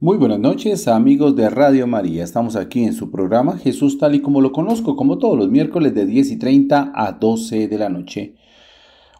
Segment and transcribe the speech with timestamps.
[0.00, 2.22] Muy buenas noches amigos de Radio María.
[2.22, 5.92] Estamos aquí en su programa Jesús tal y como lo conozco, como todos los miércoles
[5.92, 8.36] de 10 y 30 a 12 de la noche.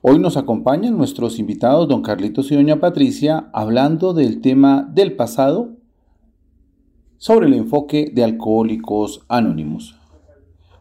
[0.02, 5.78] Hoy nos acompañan nuestros invitados don Carlitos y doña Patricia hablando del tema del pasado
[7.16, 9.96] sobre el enfoque de alcohólicos anónimos.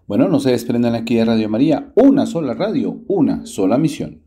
[0.05, 4.26] Bueno, no se desprendan aquí de Radio María, una sola radio, una sola misión.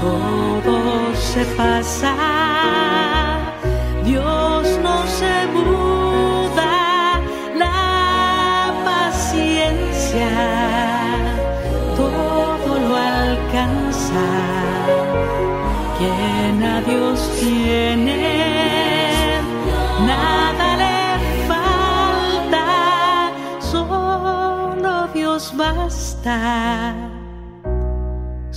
[0.00, 2.14] Todo se pasa,
[4.04, 7.20] Dios no se muda,
[7.56, 10.28] la paciencia
[11.96, 14.26] todo lo alcanza,
[15.98, 18.25] quien a Dios tiene,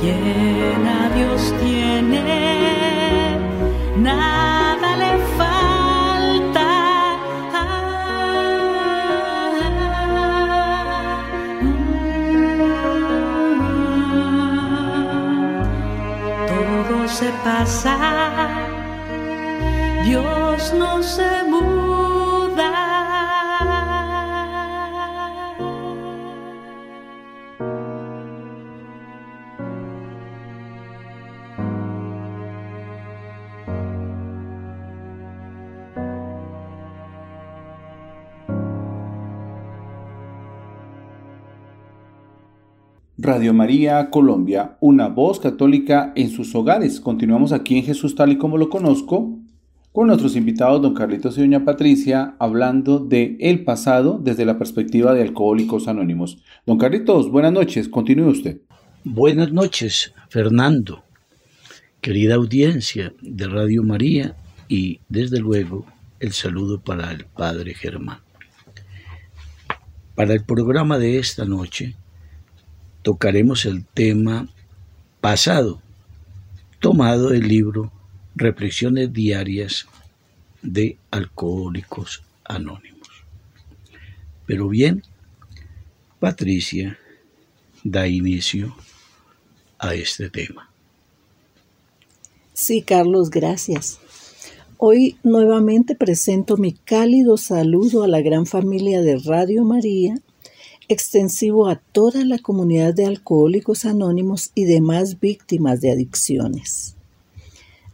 [0.00, 3.38] Quien a Dios tiene,
[3.96, 6.68] nada le falta.
[16.48, 17.96] Todo se pasa,
[20.04, 21.42] Dios no se
[43.24, 47.00] Radio María Colombia, una voz católica en sus hogares.
[47.00, 49.38] Continuamos aquí en Jesús tal y como lo conozco,
[49.92, 55.14] con nuestros invitados don Carlitos y doña Patricia, hablando de el pasado desde la perspectiva
[55.14, 56.38] de Alcohólicos Anónimos.
[56.66, 58.60] Don Carlitos, buenas noches, continúe usted.
[59.04, 61.04] Buenas noches, Fernando,
[62.00, 64.34] querida audiencia de Radio María
[64.66, 65.86] y desde luego
[66.18, 68.18] el saludo para el Padre Germán.
[70.16, 71.94] Para el programa de esta noche,
[73.02, 74.48] tocaremos el tema
[75.20, 75.80] pasado,
[76.80, 77.92] tomado del libro
[78.34, 79.86] Reflexiones Diarias
[80.62, 83.08] de Alcohólicos Anónimos.
[84.46, 85.02] Pero bien,
[86.18, 86.98] Patricia
[87.84, 88.74] da inicio
[89.78, 90.70] a este tema.
[92.52, 93.98] Sí, Carlos, gracias.
[94.76, 100.16] Hoy nuevamente presento mi cálido saludo a la gran familia de Radio María
[100.88, 106.96] extensivo a toda la comunidad de alcohólicos anónimos y demás víctimas de adicciones.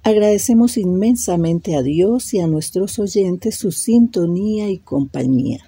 [0.02, 5.60] Agradecemos inmensamente a Dios y a nuestros oyentes su sintonía y compañía.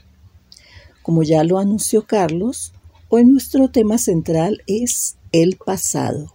[1.03, 2.73] Como ya lo anunció Carlos,
[3.09, 6.33] hoy nuestro tema central es el pasado.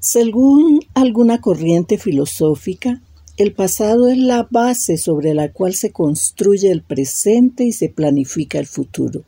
[0.00, 3.00] Según alguna corriente filosófica,
[3.36, 8.60] el pasado es la base sobre la cual se construye el presente y se planifica
[8.60, 9.24] el futuro.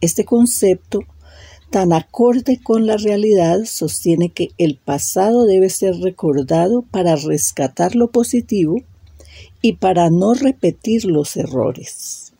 [0.00, 1.00] Este concepto,
[1.70, 8.10] tan acorde con la realidad, sostiene que el pasado debe ser recordado para rescatar lo
[8.10, 8.76] positivo
[9.60, 12.32] y para no repetir los errores.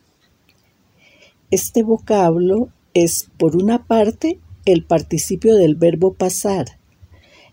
[1.51, 6.79] Este vocablo es, por una parte, el participio del verbo pasar,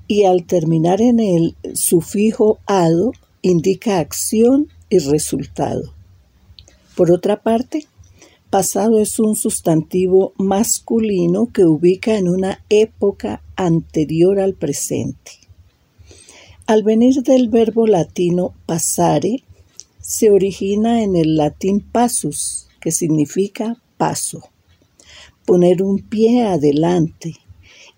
[0.06, 3.12] y al terminar en el sufijo ado
[3.44, 5.92] indica acción y resultado.
[6.96, 7.86] Por otra parte,
[8.48, 15.32] pasado es un sustantivo masculino que ubica en una época anterior al presente.
[16.66, 19.44] Al venir del verbo latino pasare,
[20.00, 24.48] se origina en el latín passus, que significa paso,
[25.44, 27.34] poner un pie adelante,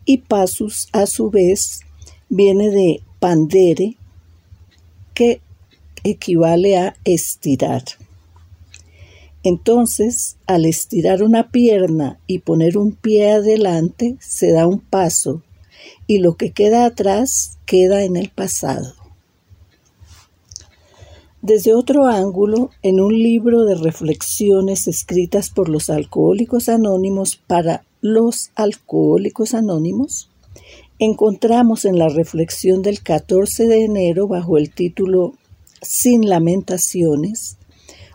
[0.04, 1.80] y passus a su vez
[2.28, 3.96] viene de pandere,
[5.16, 5.40] que
[6.04, 7.82] equivale a estirar.
[9.42, 15.42] Entonces, al estirar una pierna y poner un pie adelante, se da un paso
[16.06, 18.92] y lo que queda atrás queda en el pasado.
[21.40, 28.50] Desde otro ángulo, en un libro de reflexiones escritas por los alcohólicos anónimos para los
[28.54, 30.28] alcohólicos anónimos,
[30.98, 35.34] encontramos en la reflexión del 14 de enero bajo el título
[35.82, 37.58] Sin lamentaciones,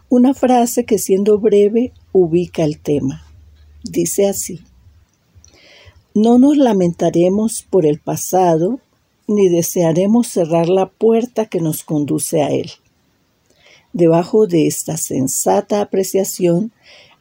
[0.09, 3.23] una frase que siendo breve ubica el tema.
[3.83, 4.61] Dice así,
[6.13, 8.79] no nos lamentaremos por el pasado,
[9.27, 12.71] ni desearemos cerrar la puerta que nos conduce a él.
[13.93, 16.73] Debajo de esta sensata apreciación,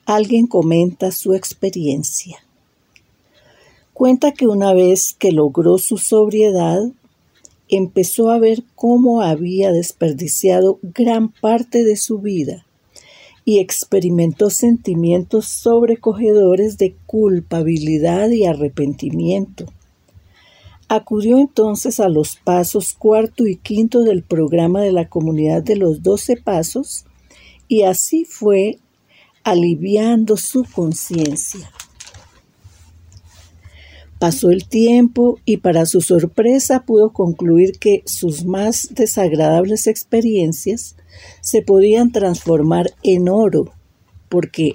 [0.06, 2.38] alguien comenta su experiencia.
[4.00, 6.81] Cuenta que una vez que logró su sobriedad,
[7.69, 12.64] empezó a ver cómo había desperdiciado gran parte de su vida
[13.44, 19.67] y experimentó sentimientos sobrecogedores de culpabilidad y arrepentimiento.
[20.88, 26.02] Acudió entonces a los pasos cuarto y quinto del programa de la comunidad de los
[26.02, 27.05] doce pasos
[27.69, 28.79] y así fue
[29.44, 31.70] aliviando su conciencia.
[34.20, 40.94] Pasó el tiempo y para su sorpresa pudo concluir que sus más desagradables experiencias
[41.40, 43.72] se podían transformar en oro,
[44.28, 44.75] porque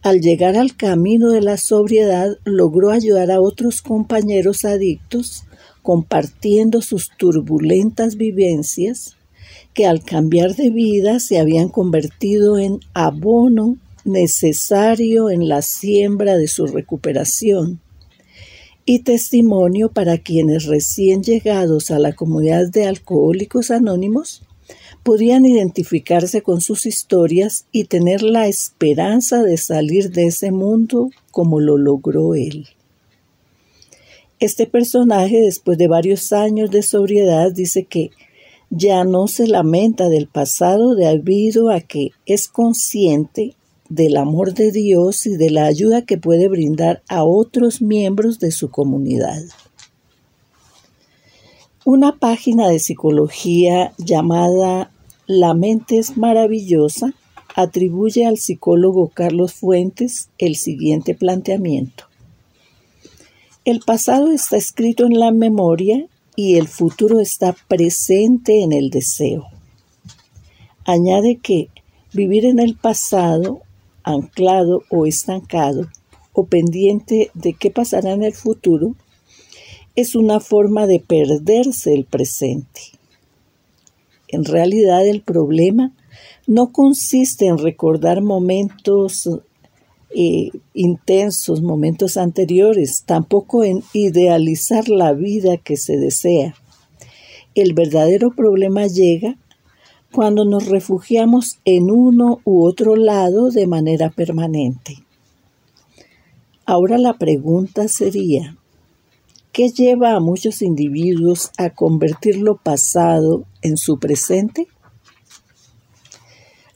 [0.00, 5.44] al llegar al camino de la sobriedad logró ayudar a otros compañeros adictos
[5.82, 9.18] compartiendo sus turbulentas vivencias
[9.74, 13.76] que al cambiar de vida se habían convertido en abono
[14.06, 17.82] necesario en la siembra de su recuperación
[18.86, 24.42] y testimonio para quienes recién llegados a la comunidad de alcohólicos anónimos
[25.02, 31.60] podían identificarse con sus historias y tener la esperanza de salir de ese mundo como
[31.60, 32.68] lo logró él.
[34.38, 38.10] Este personaje, después de varios años de sobriedad, dice que
[38.70, 43.54] ya no se lamenta del pasado debido a que es consciente
[43.88, 48.50] del amor de Dios y de la ayuda que puede brindar a otros miembros de
[48.50, 49.42] su comunidad.
[51.84, 54.90] Una página de psicología llamada
[55.26, 57.14] La mente es maravillosa
[57.56, 62.04] atribuye al psicólogo Carlos Fuentes el siguiente planteamiento.
[63.64, 66.06] El pasado está escrito en la memoria
[66.36, 69.46] y el futuro está presente en el deseo.
[70.84, 71.70] Añade que
[72.12, 73.62] vivir en el pasado
[74.06, 75.88] anclado o estancado
[76.32, 78.94] o pendiente de qué pasará en el futuro,
[79.96, 82.80] es una forma de perderse el presente.
[84.28, 85.92] En realidad el problema
[86.46, 89.28] no consiste en recordar momentos
[90.14, 96.54] eh, intensos, momentos anteriores, tampoco en idealizar la vida que se desea.
[97.54, 99.36] El verdadero problema llega
[100.16, 105.04] cuando nos refugiamos en uno u otro lado de manera permanente.
[106.64, 108.56] Ahora la pregunta sería,
[109.52, 114.68] ¿qué lleva a muchos individuos a convertir lo pasado en su presente?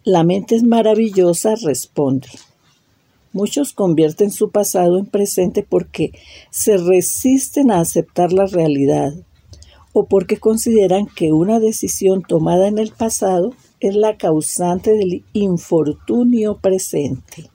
[0.05, 2.29] La mente es maravillosa, responde.
[3.33, 6.13] Muchos convierten su pasado en presente porque
[6.51, 9.15] se resisten a aceptar la realidad
[9.93, 16.59] o porque consideran que una decisión tomada en el pasado es la causante del infortunio
[16.59, 17.51] presente.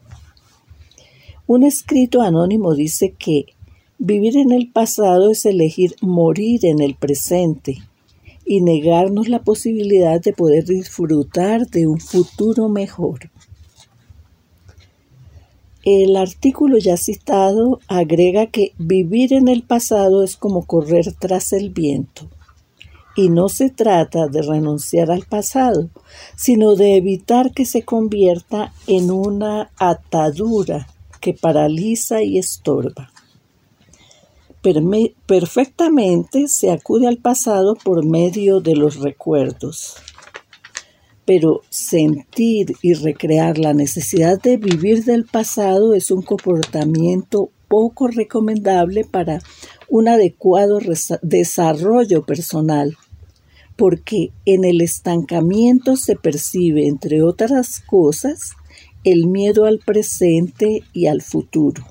[1.47, 3.45] Un escrito anónimo dice que
[3.99, 7.77] vivir en el pasado es elegir morir en el presente
[8.45, 13.31] y negarnos la posibilidad de poder disfrutar de un futuro mejor.
[15.85, 21.69] El artículo ya citado agrega que vivir en el pasado es como correr tras el
[21.69, 22.27] viento.
[23.15, 25.91] Y no se trata de renunciar al pasado,
[26.35, 30.87] sino de evitar que se convierta en una atadura
[31.21, 33.11] que paraliza y estorba.
[35.27, 39.97] perfectamente se acude al pasado por medio de los recuerdos.
[41.25, 49.05] Pero sentir y recrear la necesidad de vivir del pasado es un comportamiento poco recomendable
[49.05, 49.41] para
[49.89, 50.79] un adecuado
[51.21, 52.95] desarrollo personal,
[53.75, 58.51] porque en el estancamiento se percibe, entre otras cosas,
[59.03, 61.83] el miedo al presente y al futuro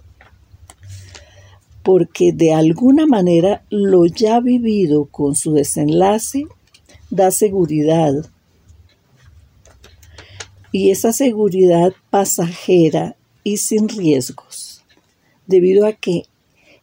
[1.85, 6.47] porque de alguna manera lo ya vivido con su desenlace
[7.11, 8.15] da seguridad.
[10.75, 13.15] Y esa seguridad pasajera
[13.45, 14.83] y sin riesgos,
[15.47, 16.25] debido a que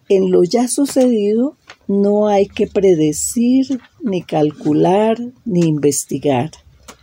[0.07, 1.57] en lo ya sucedido
[1.87, 6.51] no hay que predecir, ni calcular, ni investigar.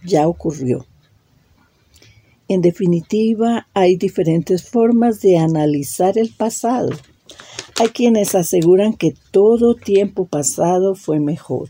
[0.02, 0.86] Ya ocurrió.
[2.48, 6.90] En definitiva, hay diferentes formas de analizar el pasado
[7.80, 11.68] hay quienes aseguran que todo tiempo pasado fue mejor.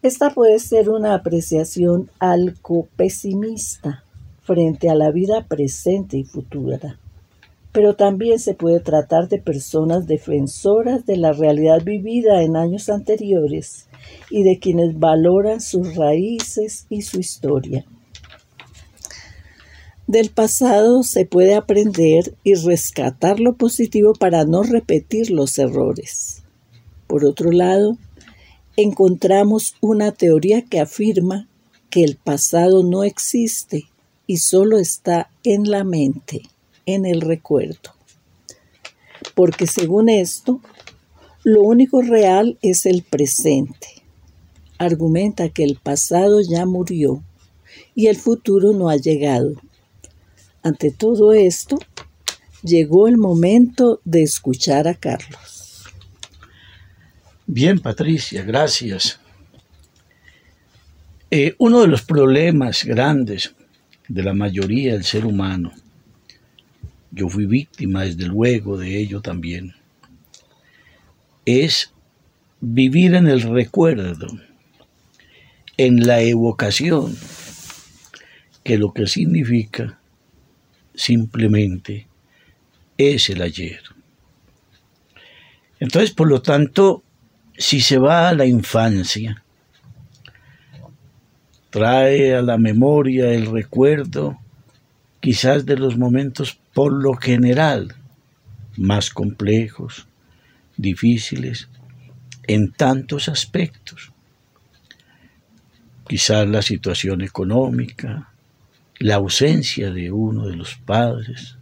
[0.00, 4.04] Esta puede ser una apreciación algo pesimista
[4.42, 7.00] frente a la vida presente y futura,
[7.72, 13.88] pero también se puede tratar de personas defensoras de la realidad vivida en años anteriores
[14.30, 17.84] y de quienes valoran sus raíces y su historia.
[20.06, 26.44] Del pasado se puede aprender y rescatar lo positivo para no repetir los errores.
[27.08, 27.98] Por otro lado,
[28.80, 31.48] encontramos una teoría que afirma
[31.90, 33.88] que el pasado no existe
[34.28, 36.42] y solo está en la mente,
[36.86, 37.90] en el recuerdo.
[39.34, 40.60] Porque según esto,
[41.42, 43.88] lo único real es el presente.
[44.78, 47.24] Argumenta que el pasado ya murió
[47.96, 49.54] y el futuro no ha llegado
[50.62, 51.78] ante todo esto,
[52.62, 55.57] llegó el momento de escuchar a Carlos.
[57.50, 59.18] Bien, Patricia, gracias.
[61.30, 63.54] Eh, uno de los problemas grandes
[64.06, 65.72] de la mayoría del ser humano,
[67.10, 69.74] yo fui víctima desde luego de ello también,
[71.46, 71.90] es
[72.60, 74.26] vivir en el recuerdo,
[75.78, 77.16] en la evocación,
[78.62, 79.98] que lo que significa
[80.94, 82.08] simplemente
[82.98, 83.80] es el ayer.
[85.80, 87.04] Entonces, por lo tanto,
[87.58, 89.42] si se va a la infancia,
[91.70, 94.38] trae a la memoria el recuerdo
[95.20, 97.96] quizás de los momentos por lo general
[98.76, 100.06] más complejos,
[100.76, 101.68] difíciles,
[102.46, 104.12] en tantos aspectos.
[106.06, 108.32] Quizás la situación económica,
[109.00, 111.58] la ausencia de uno de los padres,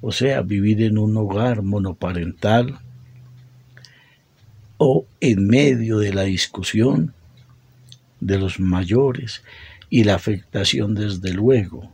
[0.00, 2.80] o sea, vivir en un hogar monoparental
[5.20, 7.14] en medio de la discusión
[8.20, 9.42] de los mayores
[9.90, 11.92] y la afectación desde luego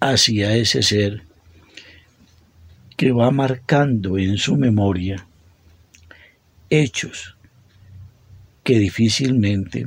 [0.00, 1.22] hacia ese ser
[2.96, 5.26] que va marcando en su memoria
[6.70, 7.36] hechos
[8.62, 9.86] que difícilmente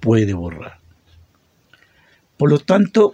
[0.00, 0.78] puede borrar.
[2.36, 3.12] Por lo tanto,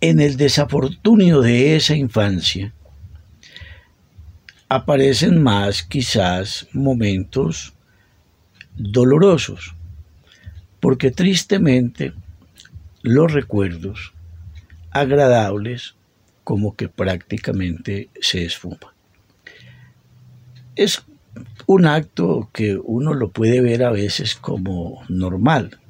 [0.00, 2.72] en el desafortunio de esa infancia,
[4.70, 7.74] aparecen más quizás momentos
[8.76, 9.74] dolorosos,
[10.78, 12.12] porque tristemente
[13.02, 14.12] los recuerdos
[14.92, 15.96] agradables
[16.44, 18.94] como que prácticamente se esfuman.
[20.76, 21.02] Es
[21.66, 25.80] un acto que uno lo puede ver a veces como normal,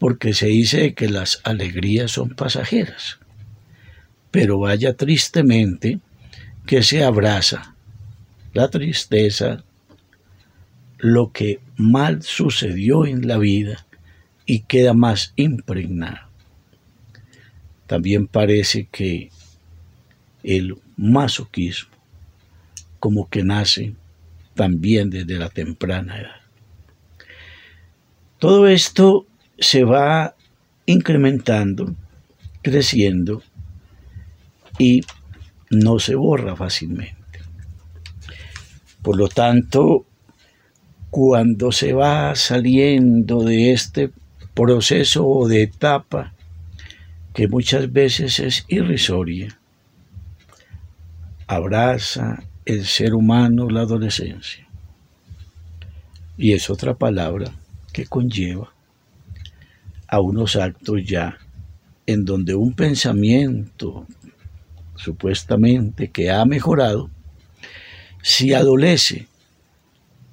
[0.00, 3.20] porque se dice que las alegrías son pasajeras.
[4.32, 6.00] Pero vaya tristemente
[6.66, 7.74] que se abraza
[8.52, 9.64] la tristeza,
[10.98, 13.86] lo que mal sucedió en la vida
[14.46, 16.28] y queda más impregnado.
[17.86, 19.30] También parece que
[20.42, 21.90] el masoquismo
[23.00, 23.94] como que nace
[24.54, 26.40] también desde la temprana edad.
[28.38, 29.26] Todo esto
[29.58, 30.34] se va
[30.86, 31.94] incrementando,
[32.62, 33.42] creciendo
[34.78, 35.02] y
[35.74, 37.40] no se borra fácilmente.
[39.02, 40.06] Por lo tanto,
[41.10, 44.10] cuando se va saliendo de este
[44.54, 46.32] proceso o de etapa
[47.34, 49.58] que muchas veces es irrisoria,
[51.46, 54.66] abraza el ser humano la adolescencia.
[56.36, 57.52] Y es otra palabra
[57.92, 58.72] que conlleva
[60.08, 61.38] a unos actos ya
[62.06, 64.06] en donde un pensamiento
[64.96, 67.10] supuestamente que ha mejorado,
[68.22, 69.26] si adolece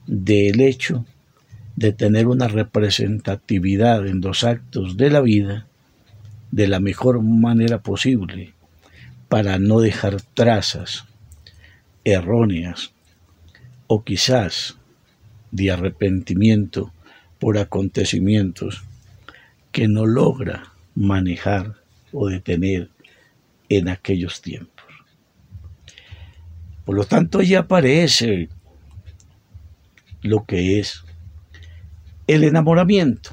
[0.07, 1.05] del hecho
[1.75, 5.67] de tener una representatividad en los actos de la vida
[6.51, 8.53] de la mejor manera posible
[9.29, 11.05] para no dejar trazas
[12.03, 12.91] erróneas
[13.87, 14.77] o quizás
[15.51, 16.91] de arrepentimiento
[17.39, 18.83] por acontecimientos
[19.71, 21.75] que no logra manejar
[22.11, 22.89] o detener
[23.77, 24.85] en aquellos tiempos.
[26.83, 28.49] Por lo tanto, ya aparece
[30.21, 31.05] lo que es
[32.27, 33.31] el enamoramiento.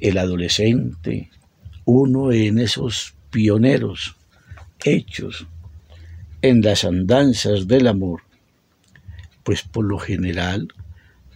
[0.00, 1.30] El adolescente,
[1.84, 4.16] uno en esos pioneros
[4.84, 5.46] hechos
[6.40, 8.22] en las andanzas del amor,
[9.42, 10.68] pues por lo general,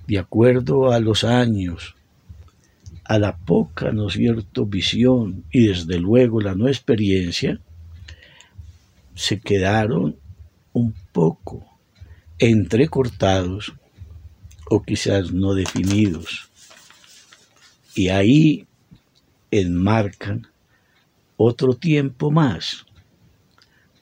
[0.07, 1.95] de acuerdo a los años,
[3.11, 7.61] a la poca, ¿no es cierto?, visión y desde luego la no experiencia,
[9.17, 10.17] se quedaron
[10.73, 11.67] un poco
[12.39, 13.73] entrecortados
[14.71, 16.51] o quizás no definidos.
[17.97, 18.69] Y ahí
[19.51, 20.47] enmarcan
[21.37, 22.87] otro tiempo más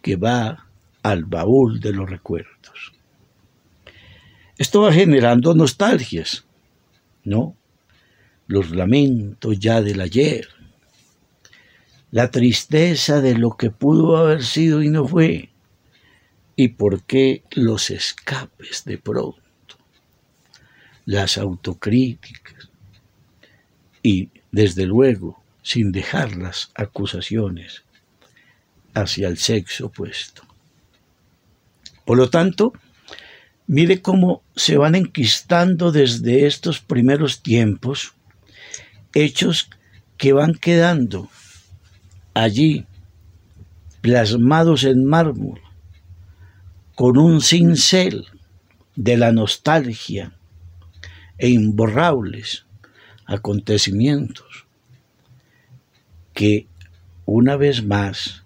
[0.03, 0.69] que va
[1.03, 2.93] al baúl de los recuerdos.
[4.59, 6.45] Esto va generando nostalgias,
[7.25, 7.58] ¿no?
[8.49, 10.49] Los lamentos ya del ayer,
[12.11, 15.51] la tristeza de lo que pudo haber sido y no fue,
[16.57, 19.43] y por qué los escapes de pronto,
[21.05, 22.71] las autocríticas,
[24.03, 27.85] y desde luego sin dejar las acusaciones
[28.95, 30.43] hacia el sexo opuesto.
[32.07, 32.73] Por lo tanto,
[33.67, 38.15] mire cómo se van enquistando desde estos primeros tiempos
[39.15, 39.71] hechos
[40.17, 41.29] que van quedando
[42.35, 42.87] allí
[44.01, 45.61] plasmados en mármol
[46.95, 48.27] con un cincel
[48.97, 50.33] de la nostalgia
[51.39, 52.67] e imborrables
[53.27, 54.67] acontecimientos
[56.35, 56.67] que
[57.25, 58.45] una vez más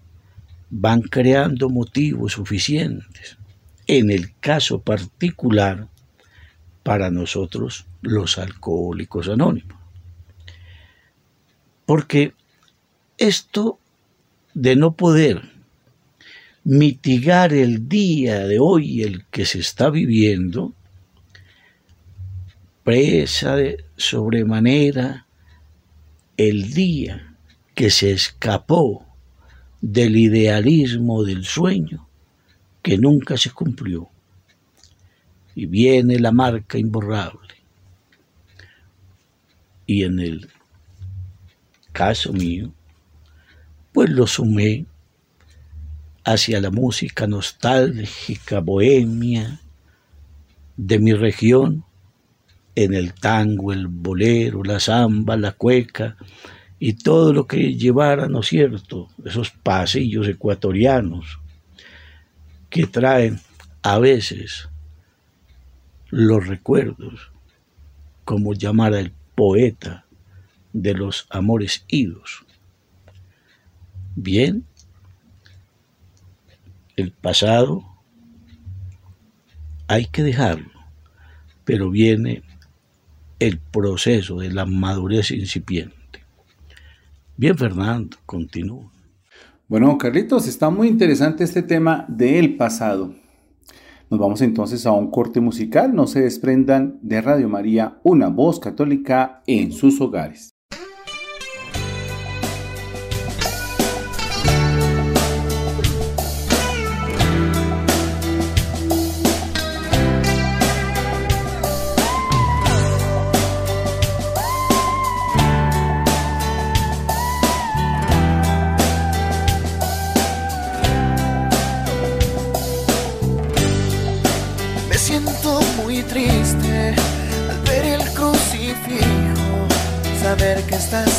[0.69, 3.37] van creando motivos suficientes
[3.87, 5.87] en el caso particular
[6.83, 9.82] para nosotros los alcohólicos anónimos.
[11.85, 12.33] Porque
[13.17, 13.79] esto
[14.53, 15.53] de no poder
[16.63, 20.73] mitigar el día de hoy, el que se está viviendo,
[22.83, 25.25] presa de sobremanera
[26.37, 27.35] el día
[27.75, 29.05] que se escapó
[29.81, 32.07] del idealismo del sueño
[32.81, 34.09] que nunca se cumplió.
[35.55, 37.55] Y viene la marca imborrable.
[39.85, 40.49] Y en el
[41.93, 42.73] caso mío,
[43.93, 44.85] pues lo sumé
[46.25, 49.61] hacia la música nostálgica, bohemia
[50.75, 51.85] de mi región,
[52.75, 56.17] en el tango, el bolero, la samba, la cueca
[56.79, 61.39] y todo lo que llevara, ¿no es cierto?, esos pasillos ecuatorianos
[62.69, 63.39] que traen
[63.83, 64.69] a veces
[66.09, 67.31] los recuerdos,
[68.25, 70.02] como llamara el poeta
[70.73, 72.45] de los amores idos.
[74.15, 74.65] Bien,
[76.95, 77.83] el pasado
[79.87, 80.71] hay que dejarlo,
[81.63, 82.43] pero viene
[83.39, 85.97] el proceso de la madurez incipiente.
[87.35, 88.91] Bien, Fernando, continúa.
[89.67, 93.15] Bueno, Carlitos, está muy interesante este tema del pasado.
[94.09, 95.95] Nos vamos entonces a un corte musical.
[95.95, 100.52] No se desprendan de Radio María, una voz católica en sus hogares.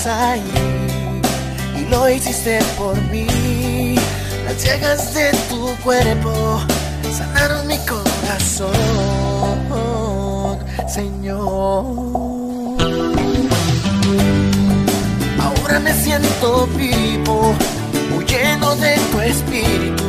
[0.06, 0.42] Ahí
[1.78, 3.96] y lo hiciste por mí.
[4.44, 6.60] Las llagas de tu cuerpo
[7.16, 8.70] sanaron mi corazón,
[10.88, 11.84] Señor.
[15.40, 17.54] Ahora me siento vivo,
[18.16, 20.04] huyendo de tu espíritu.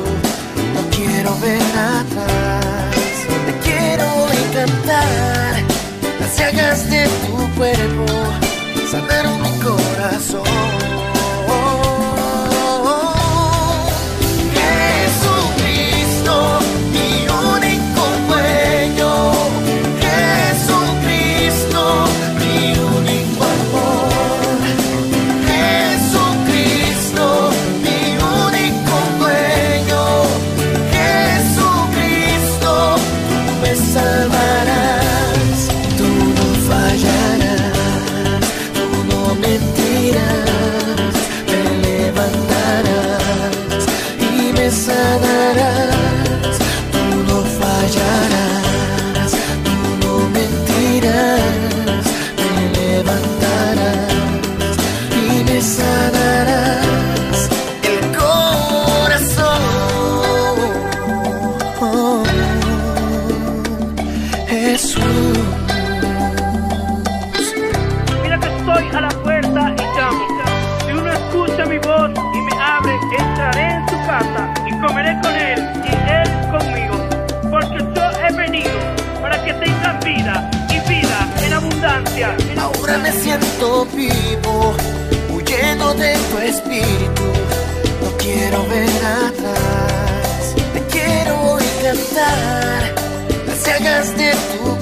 [0.73, 2.65] No quiero ver atrás,
[3.45, 5.74] te quiero encantar.
[6.25, 8.05] Las llagas de tu cuerpo
[8.89, 11.04] sanaron corazón.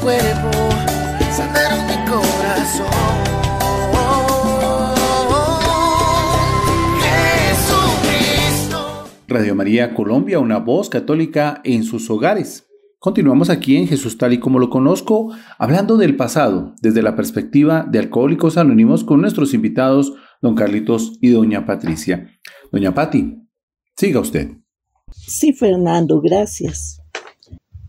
[0.03, 0.51] Cuerpo
[1.31, 2.87] sanaron mi corazón.
[7.53, 8.77] Jesucristo.
[9.29, 12.67] Radio María Colombia, una voz católica en sus hogares.
[12.99, 17.85] Continuamos aquí en Jesús tal y como lo conozco, hablando del pasado, desde la perspectiva
[17.89, 22.29] de Alcohólicos Anónimos con nuestros invitados, don Carlitos y doña Patricia.
[22.71, 23.37] Doña Pati,
[23.97, 24.57] siga usted.
[25.11, 27.02] Sí, Fernando, gracias.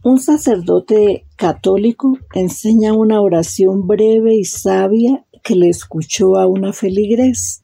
[0.04, 7.62] Un sacerdote católico enseña una oración breve y sabia que le escuchó a una feligres.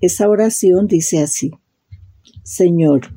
[0.00, 1.50] Esa oración dice así,
[2.42, 3.14] Señor,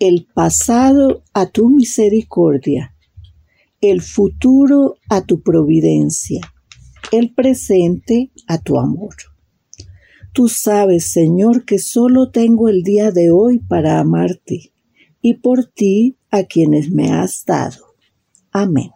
[0.00, 2.96] el pasado a tu misericordia,
[3.80, 6.40] el futuro a tu providencia,
[7.12, 9.14] el presente a tu amor.
[10.32, 14.71] Tú sabes, Señor, que solo tengo el día de hoy para amarte
[15.22, 17.94] y por ti a quienes me has dado.
[18.50, 18.90] Amén.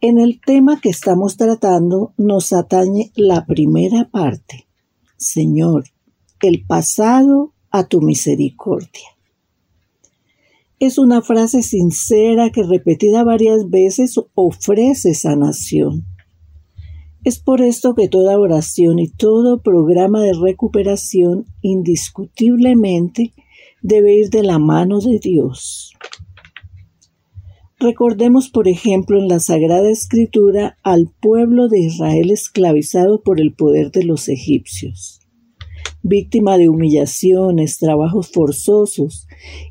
[0.00, 4.68] En el tema que estamos tratando nos atañe la primera parte.
[5.16, 5.84] Señor,
[6.40, 9.08] el pasado a tu misericordia.
[10.78, 16.06] Es una frase sincera que repetida varias veces ofrece sanación.
[17.24, 23.32] Es por esto que toda oración y todo programa de recuperación indiscutiblemente
[23.82, 25.92] debe ir de la mano de Dios.
[27.80, 33.92] Recordemos, por ejemplo, en la Sagrada Escritura al pueblo de Israel esclavizado por el poder
[33.92, 35.20] de los egipcios,
[36.02, 39.28] víctima de humillaciones, trabajos forzosos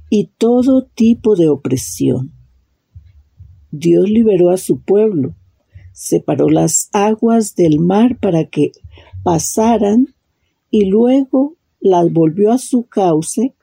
[0.10, 2.32] y todo tipo de opresión.
[3.72, 5.36] Dios liberó a su pueblo,
[5.92, 8.72] separó las aguas del mar para que
[9.22, 10.16] pasaran
[10.72, 13.54] y luego las volvió a su cauce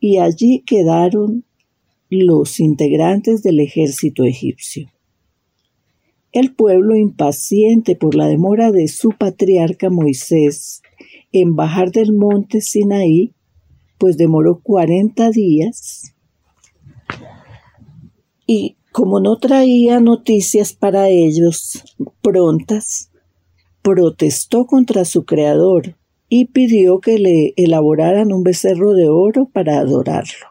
[0.00, 1.44] y allí quedaron
[2.10, 4.88] los integrantes del ejército egipcio.
[6.32, 10.82] El pueblo, impaciente por la demora de su patriarca Moisés
[11.32, 13.34] en bajar del monte Sinaí,
[13.98, 16.14] pues demoró 40 días,
[18.46, 21.84] y como no traía noticias para ellos
[22.22, 23.10] prontas,
[23.82, 25.97] protestó contra su creador
[26.28, 30.46] y pidió que le elaboraran un becerro de oro para adorarlo.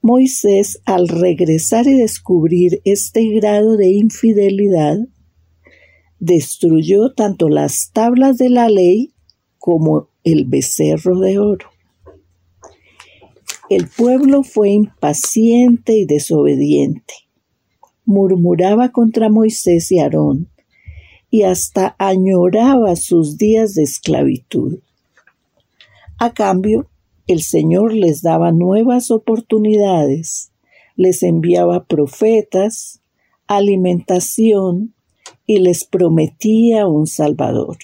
[0.00, 4.98] Moisés, al regresar y descubrir este grado de infidelidad,
[6.18, 9.12] destruyó tanto las tablas de la ley
[9.58, 11.68] como el becerro de oro.
[13.70, 17.14] El pueblo fue impaciente y desobediente.
[18.04, 20.51] Murmuraba contra Moisés y Aarón
[21.32, 24.80] y hasta añoraba sus días de esclavitud.
[26.18, 26.90] A cambio,
[27.26, 30.52] el Señor les daba nuevas oportunidades,
[30.94, 33.00] les enviaba profetas,
[33.46, 34.94] alimentación
[35.46, 37.78] y les prometía un Salvador.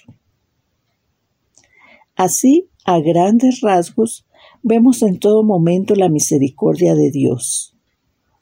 [2.17, 4.27] Así, a grandes rasgos,
[4.63, 7.75] vemos en todo momento la misericordia de Dios,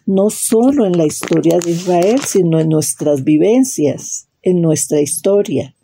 [0.04, 5.74] no solo en la historia de Israel, sino en nuestras vivencias en nuestra historia.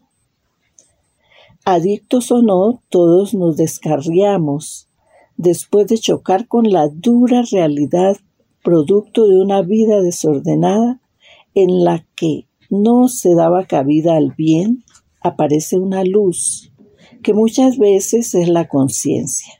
[1.65, 4.89] Adictos o no, todos nos descarriamos
[5.37, 8.17] después de chocar con la dura realidad
[8.63, 11.01] producto de una vida desordenada
[11.57, 14.85] en la que no se daba cabida al bien,
[15.21, 16.73] aparece una luz
[17.25, 19.55] que muchas veces es la conciencia.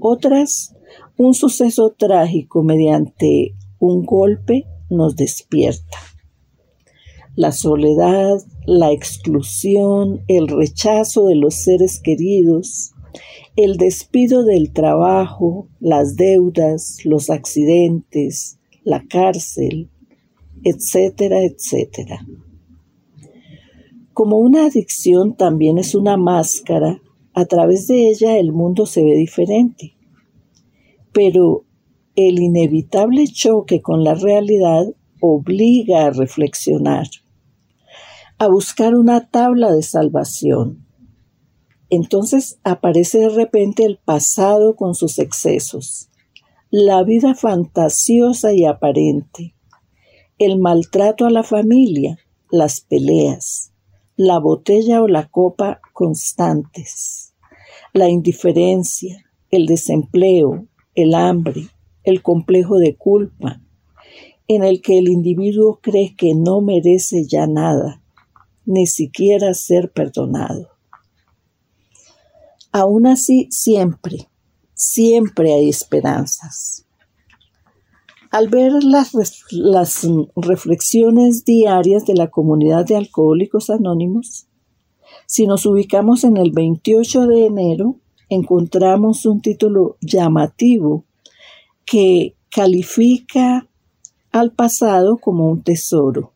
[0.00, 0.74] Otras,
[1.16, 5.98] un suceso trágico mediante un golpe nos despierta
[7.38, 12.94] la soledad, la exclusión, el rechazo de los seres queridos,
[13.54, 19.88] el despido del trabajo, las deudas, los accidentes, la cárcel,
[20.64, 22.26] etcétera, etcétera.
[24.12, 27.00] Como una adicción también es una máscara,
[27.34, 29.94] a través de ella el mundo se ve diferente.
[31.12, 31.66] Pero
[32.16, 37.06] el inevitable choque con la realidad obliga a reflexionar
[38.38, 40.86] a buscar una tabla de salvación.
[41.90, 46.08] Entonces aparece de repente el pasado con sus excesos,
[46.70, 49.54] la vida fantasiosa y aparente,
[50.38, 52.18] el maltrato a la familia,
[52.50, 53.72] las peleas,
[54.16, 57.34] la botella o la copa constantes,
[57.92, 61.68] la indiferencia, el desempleo, el hambre,
[62.04, 63.60] el complejo de culpa,
[64.46, 68.02] en el que el individuo cree que no merece ya nada,
[68.68, 70.68] ni siquiera ser perdonado.
[72.70, 74.28] Aún así, siempre,
[74.74, 76.84] siempre hay esperanzas.
[78.30, 79.12] Al ver las,
[79.50, 84.48] las reflexiones diarias de la comunidad de alcohólicos anónimos,
[85.24, 87.96] si nos ubicamos en el 28 de enero,
[88.28, 91.06] encontramos un título llamativo
[91.86, 93.66] que califica
[94.30, 96.34] al pasado como un tesoro.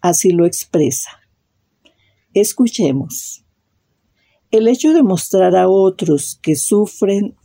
[0.00, 1.17] Así lo expresa.
[2.40, 3.44] Escuchemos.
[4.50, 7.36] El hecho de mostrar a otros que sufren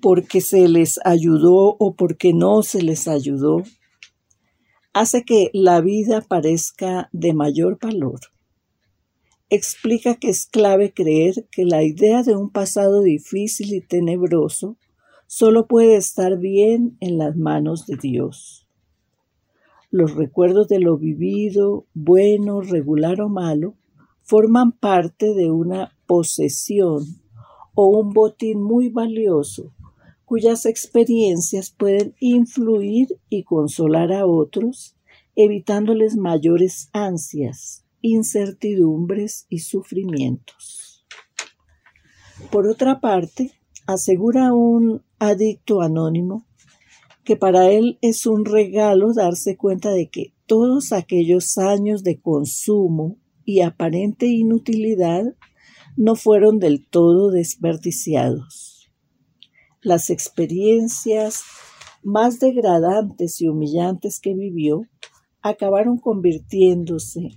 [0.00, 3.62] porque se les ayudó o porque no se les ayudó,
[4.92, 8.20] hace que la vida parezca de mayor valor.
[9.48, 14.78] Explica que es clave creer que la idea de un pasado difícil y tenebroso
[15.26, 18.61] solo puede estar bien en las manos de Dios.
[19.92, 23.76] Los recuerdos de lo vivido, bueno, regular o malo,
[24.22, 27.04] forman parte de una posesión
[27.74, 29.74] o un botín muy valioso
[30.24, 34.96] cuyas experiencias pueden influir y consolar a otros,
[35.36, 41.04] evitándoles mayores ansias, incertidumbres y sufrimientos.
[42.50, 43.52] Por otra parte,
[43.86, 46.46] asegura un adicto anónimo
[47.24, 53.16] que para él es un regalo darse cuenta de que todos aquellos años de consumo
[53.44, 55.24] y aparente inutilidad
[55.96, 58.90] no fueron del todo desperdiciados.
[59.80, 61.42] Las experiencias
[62.02, 64.86] más degradantes y humillantes que vivió
[65.42, 67.30] acabaron convirtiéndose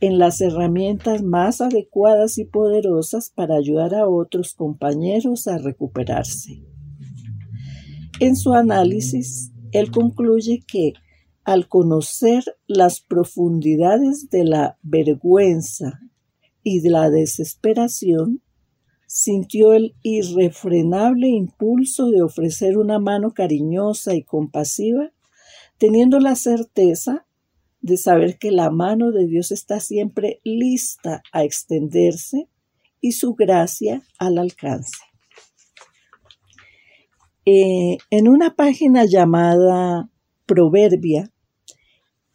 [0.00, 6.71] en las herramientas más adecuadas y poderosas para ayudar a otros compañeros a recuperarse.
[8.24, 10.92] En su análisis, él concluye que
[11.42, 15.98] al conocer las profundidades de la vergüenza
[16.62, 18.40] y de la desesperación,
[19.08, 25.10] sintió el irrefrenable impulso de ofrecer una mano cariñosa y compasiva,
[25.76, 27.26] teniendo la certeza
[27.80, 32.48] de saber que la mano de Dios está siempre lista a extenderse
[33.00, 35.11] y su gracia al alcance.
[37.44, 40.08] Eh, en una página llamada
[40.46, 41.32] Proverbia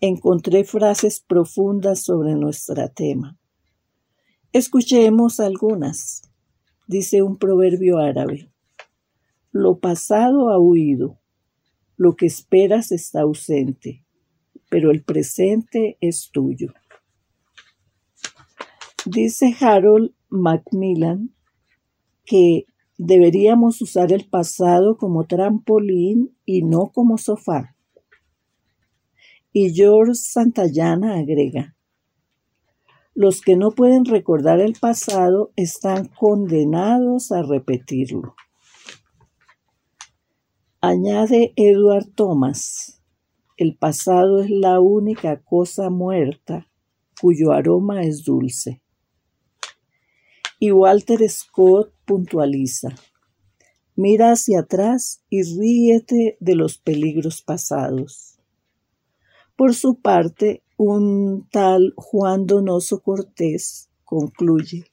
[0.02, 3.38] encontré frases profundas sobre nuestro tema.
[4.52, 6.24] Escuchemos algunas.
[6.88, 8.52] Dice un proverbio árabe.
[9.52, 11.20] Lo pasado ha huido,
[11.96, 14.04] lo que esperas está ausente,
[14.70, 16.74] pero el presente es tuyo.
[19.06, 21.34] Dice Harold Macmillan
[22.26, 22.65] que
[22.98, 27.76] deberíamos usar el pasado como trampolín y no como sofá.
[29.52, 31.76] Y George Santayana agrega,
[33.14, 38.36] los que no pueden recordar el pasado están condenados a repetirlo.
[40.82, 43.02] Añade Edward Thomas,
[43.58, 46.70] el pasado es la única cosa muerta
[47.20, 48.84] cuyo aroma es dulce.
[50.60, 52.96] Y Walter Scott puntualiza,
[53.96, 58.39] mira hacia atrás y ríete de los peligros pasados.
[59.56, 64.86] Por su parte, un tal Juan Donoso Cortés concluye,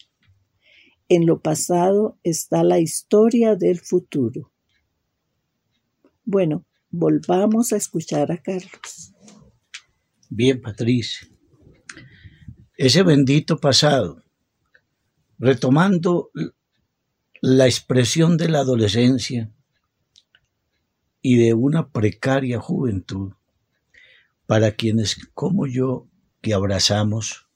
[1.08, 4.50] en lo pasado está la historia del futuro.
[6.24, 9.12] Bueno, volvamos a escuchar a Carlos.
[10.30, 11.28] Bien, Patricia.
[12.76, 14.24] Ese bendito pasado,
[15.38, 16.30] retomando
[17.46, 19.50] la expresión de la adolescencia
[21.20, 23.34] y de una precaria juventud,
[24.46, 26.08] para quienes como yo
[26.40, 27.46] que abrazamos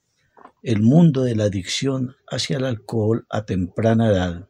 [0.62, 4.48] el mundo de la adicción hacia el alcohol a temprana edad,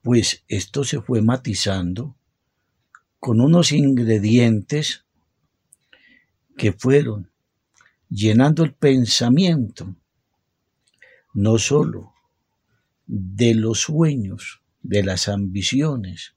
[0.00, 2.16] pues esto se fue matizando
[3.20, 5.04] con unos ingredientes
[6.56, 7.30] que fueron
[8.08, 9.94] llenando el pensamiento
[11.34, 12.11] no sólo
[13.06, 16.34] de los sueños, de las ambiciones,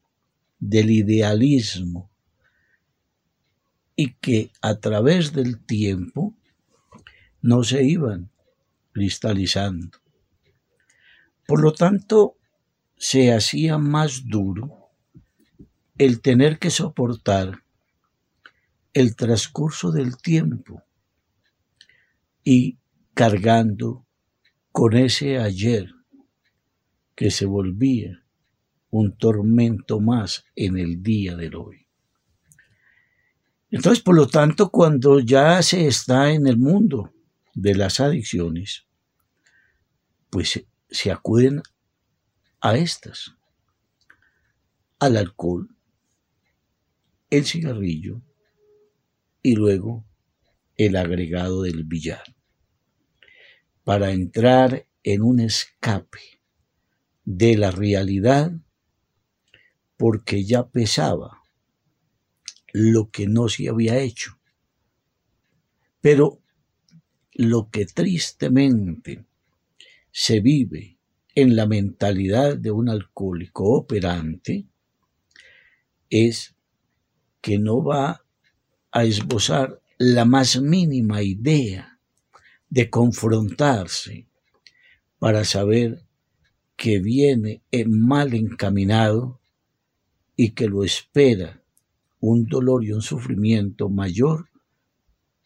[0.60, 2.10] del idealismo,
[3.96, 6.36] y que a través del tiempo
[7.42, 8.30] no se iban
[8.92, 9.98] cristalizando.
[11.48, 12.38] Por lo tanto,
[12.98, 14.90] se hacía más duro
[15.98, 17.64] el tener que soportar
[18.94, 20.82] el transcurso del tiempo
[22.44, 22.78] y
[23.14, 24.06] cargando
[24.72, 25.94] con ese ayer
[27.16, 28.24] que se volvía
[28.90, 31.88] un tormento más en el día del hoy.
[33.72, 37.14] Entonces, por lo tanto, cuando ya se está en el mundo
[37.54, 38.86] de las adicciones,
[40.30, 41.62] pues se, acuden
[42.62, 43.36] a estas,
[45.00, 45.70] al alcohol,
[47.30, 48.22] el cigarrillo
[49.42, 50.06] y luego
[50.78, 52.24] el agregado del billar,
[53.84, 56.35] para entrar en un escape
[57.26, 58.54] de la realidad
[59.98, 61.42] porque ya pesaba
[62.72, 64.40] lo que no se había hecho.
[66.02, 66.42] Pero
[67.34, 69.26] lo que tristemente
[70.12, 70.98] se vive
[71.34, 74.68] en la mentalidad de un alcohólico operante
[76.10, 76.56] es
[77.42, 78.24] que no va
[78.92, 82.00] a esbozar la más mínima idea
[82.70, 84.28] de confrontarse
[85.20, 86.05] para saber
[86.76, 89.40] que viene mal encaminado
[90.36, 91.62] y que lo espera
[92.20, 94.50] un dolor y un sufrimiento mayor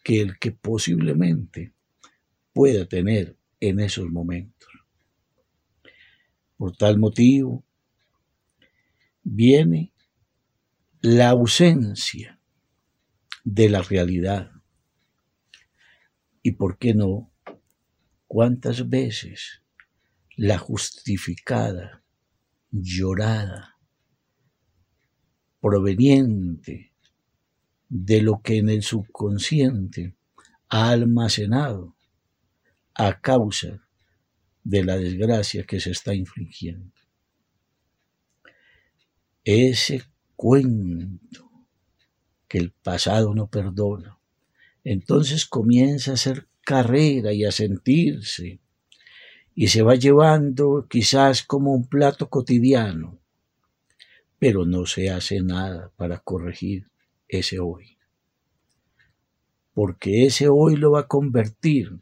[0.02, 1.72] que el que posiblemente
[2.52, 4.68] pueda tener en esos momentos.
[6.56, 7.64] Por tal motivo,
[9.22, 9.92] viene
[11.00, 12.38] la ausencia
[13.44, 14.50] de la realidad.
[16.42, 17.30] Y por qué no,
[18.26, 19.59] cuántas veces
[20.36, 22.02] la justificada,
[22.70, 23.76] llorada,
[25.60, 26.92] proveniente
[27.88, 30.14] de lo que en el subconsciente
[30.68, 31.96] ha almacenado
[32.94, 33.86] a causa
[34.62, 36.92] de la desgracia que se está infligiendo.
[39.44, 40.04] Ese
[40.36, 41.50] cuento
[42.46, 44.18] que el pasado no perdona,
[44.84, 48.60] entonces comienza a hacer carrera y a sentirse
[49.60, 53.20] y se va llevando quizás como un plato cotidiano
[54.40, 56.88] pero no se hace nada para corregir
[57.28, 57.98] ese hoy.
[59.74, 62.00] Porque ese hoy lo va a convertir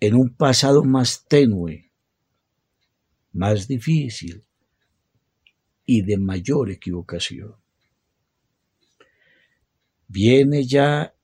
[0.00, 1.92] en un pasado más tenue,
[3.32, 4.44] más difícil
[5.86, 7.54] y de mayor equivocación.
[10.08, 11.14] Viene ya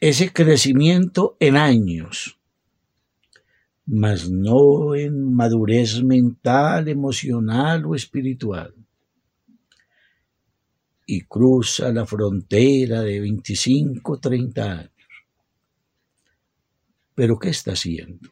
[0.00, 2.37] ese crecimiento en años,
[3.90, 8.74] mas no en madurez mental, emocional o espiritual
[11.06, 14.92] y cruza la frontera de 25, 30 años.
[17.14, 18.30] Pero ¿qué está haciendo?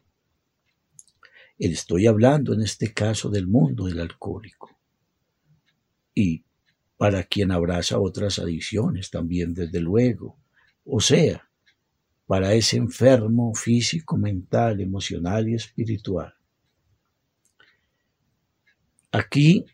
[1.57, 4.77] Estoy hablando en este caso del mundo del alcohólico.
[6.13, 6.43] Y
[6.97, 10.37] para quien abraza otras adicciones también, desde luego.
[10.85, 11.46] O sea,
[12.27, 16.33] para ese enfermo físico, mental, emocional y espiritual.
[19.11, 19.65] Aquí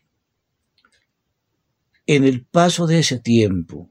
[2.06, 3.90] en el paso de ese tiempo,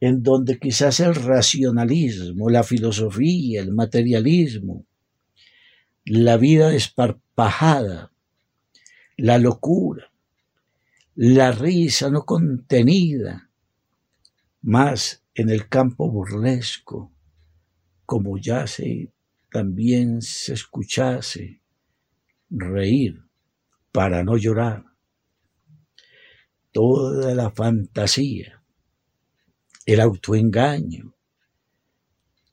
[0.00, 4.86] en donde quizás el racionalismo, la filosofía, el materialismo,
[6.04, 8.12] la vida desparpajada,
[9.16, 10.12] la locura,
[11.16, 13.50] la risa no contenida,
[14.62, 17.12] más en el campo burlesco,
[18.08, 19.12] como ya se
[19.50, 21.60] también se escuchase
[22.48, 23.22] reír
[23.92, 24.82] para no llorar,
[26.72, 28.62] toda la fantasía,
[29.84, 31.14] el autoengaño,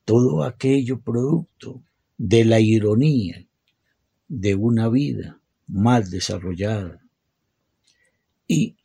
[0.03, 1.81] todo aquello producto
[2.17, 3.47] de la ironía
[4.27, 7.01] de una vida mal desarrollada
[8.45, 8.75] y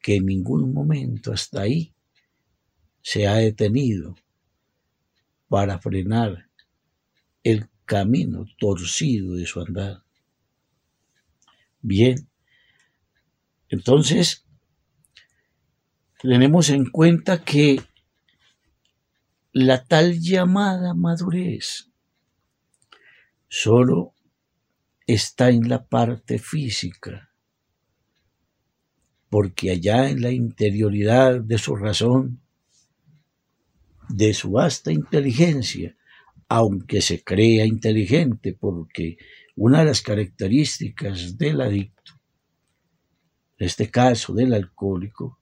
[0.00, 1.94] que en ningún momento hasta ahí
[3.02, 4.16] se ha detenido
[5.48, 6.48] para frenar
[7.42, 10.02] el camino torcido de su andar.
[11.80, 12.28] Bien,
[13.68, 14.44] entonces,
[16.20, 17.80] tenemos en cuenta que
[19.52, 21.90] la tal llamada madurez
[23.48, 24.14] solo
[25.06, 27.30] está en la parte física,
[29.30, 32.42] porque allá en la interioridad de su razón,
[34.08, 35.96] de su vasta inteligencia,
[36.48, 39.18] aunque se crea inteligente, porque
[39.56, 42.06] una de las características del adicto
[43.58, 45.38] en este caso del alcohólico,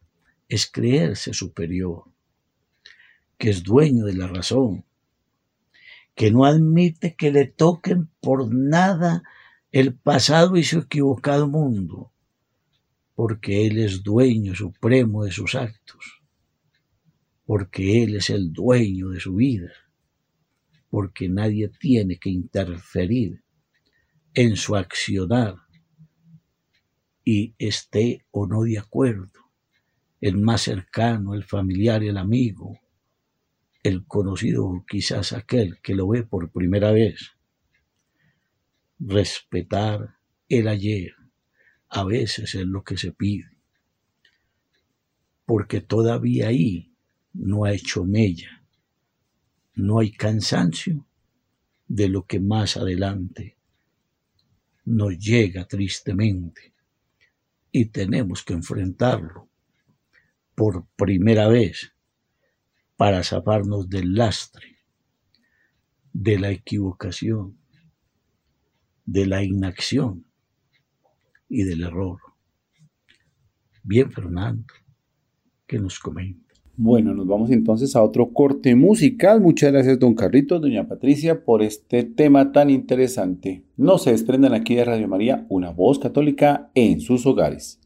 [0.48, 2.04] es creerse superior,
[3.38, 4.84] que es dueño de la razón,
[6.14, 9.24] que no admite que le toquen por nada
[9.72, 12.12] el pasado y su equivocado mundo,
[13.16, 16.13] porque Él es dueño supremo de sus actos,
[17.46, 19.70] porque Él es el dueño de su vida,
[20.88, 23.42] porque nadie tiene que interferir
[24.32, 25.56] en su accionar
[27.24, 29.50] y esté o no de acuerdo,
[30.20, 32.80] el más cercano, el familiar, el amigo,
[33.82, 37.32] el conocido, quizás aquel que lo ve por primera vez.
[38.98, 40.16] Respetar
[40.48, 41.12] el ayer
[41.88, 43.50] a veces es lo que se pide,
[45.44, 46.93] porque todavía ahí
[47.34, 48.62] no ha hecho mella,
[49.74, 51.06] no hay cansancio
[51.86, 53.56] de lo que más adelante
[54.84, 56.72] nos llega tristemente
[57.72, 59.48] y tenemos que enfrentarlo
[60.54, 61.92] por primera vez
[62.96, 64.78] para zafarnos del lastre,
[66.12, 67.58] de la equivocación,
[69.04, 70.24] de la inacción
[71.48, 72.20] y del error.
[73.82, 74.72] Bien, Fernando,
[75.66, 76.43] que nos comenta.
[76.76, 79.40] Bueno, nos vamos entonces a otro corte musical.
[79.40, 83.62] Muchas gracias, don Carlitos, doña Patricia, por este tema tan interesante.
[83.76, 87.78] No se desprendan aquí de Radio María, una voz católica en sus hogares.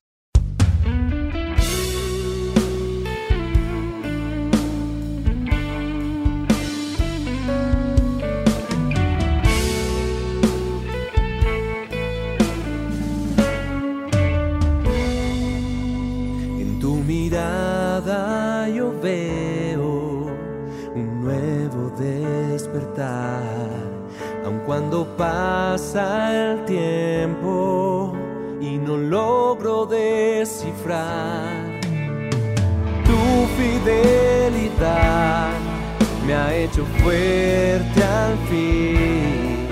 [36.78, 39.66] Hecho fuerte al fin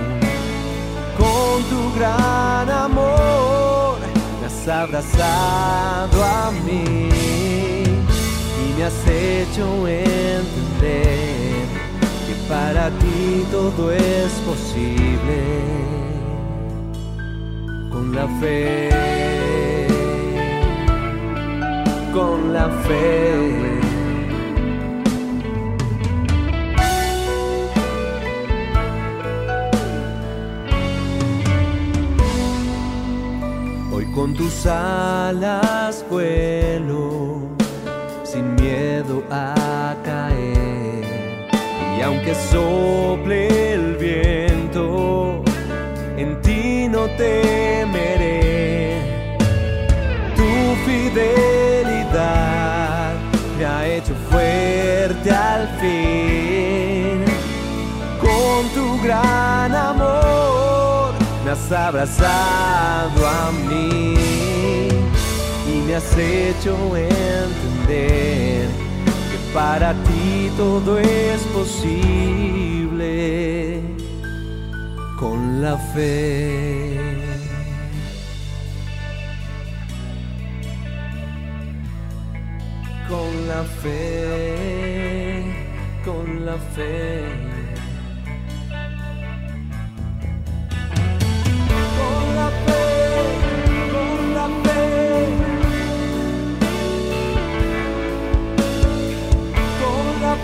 [1.17, 3.99] con tu gran amor
[4.41, 7.09] me has abrazado a mí
[8.65, 11.67] y me has hecho entender
[12.27, 15.61] que para ti todo es posible
[17.91, 18.91] con la fe,
[22.13, 23.56] con la fe.
[34.17, 37.41] Con tus alas vuelo
[38.25, 41.05] sin miedo a caer.
[41.99, 45.45] Y aunque sople el viento,
[46.17, 49.03] en ti no temeré.
[50.35, 51.97] Tu fidelidad
[53.59, 57.23] me ha hecho fuerte al fin.
[58.19, 59.46] Con tu me
[61.57, 64.15] has abrazado a mí
[65.69, 68.69] y me has hecho entender
[69.31, 71.81] que para ti todo es posible
[75.19, 77.01] con la fe.
[83.09, 85.45] Con la fe,
[86.05, 87.46] con la fe.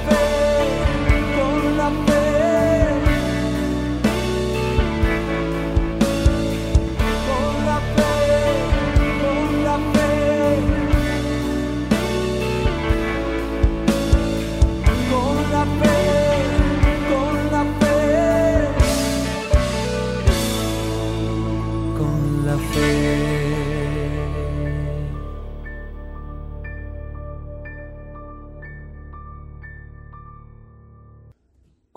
[0.04, 0.41] Con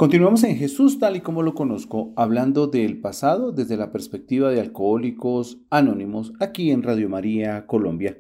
[0.05, 4.61] Continuamos en Jesús tal y como lo conozco, hablando del pasado desde la perspectiva de
[4.61, 8.15] alcohólicos anónimos aquí en Radio María Colombia.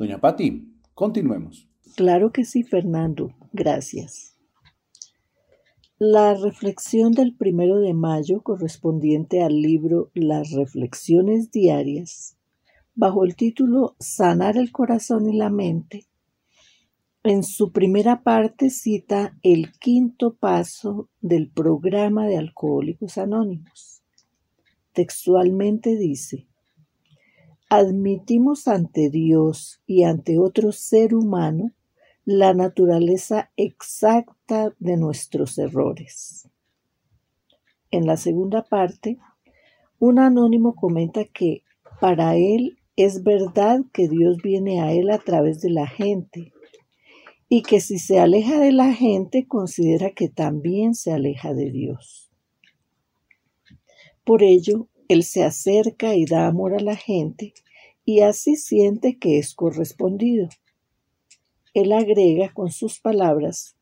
[0.00, 1.68] Doña Patti, continuemos.
[1.94, 3.36] Claro que sí, Fernando.
[3.52, 4.36] Gracias.
[6.00, 12.36] La reflexión del primero de mayo correspondiente al libro Las Reflexiones Diarias,
[12.96, 16.07] bajo el título Sanar el corazón y la mente,
[17.28, 24.02] en su primera parte cita el quinto paso del programa de Alcohólicos Anónimos.
[24.94, 26.46] Textualmente dice,
[27.68, 31.72] admitimos ante Dios y ante otro ser humano
[32.24, 36.48] la naturaleza exacta de nuestros errores.
[37.90, 39.18] En la segunda parte,
[39.98, 41.62] un anónimo comenta que
[42.00, 46.54] para él es verdad que Dios viene a él a través de la gente
[47.48, 52.30] y que si se aleja de la gente considera que también se aleja de Dios.
[54.24, 57.54] Por ello, él se acerca y da amor a la gente
[58.04, 60.48] y así siente que es correspondido.
[61.74, 63.76] Él agrega con sus palabras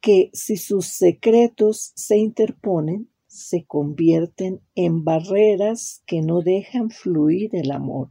[0.00, 7.70] que si sus secretos se interponen, se convierten en barreras que no dejan fluir el
[7.70, 8.10] amor.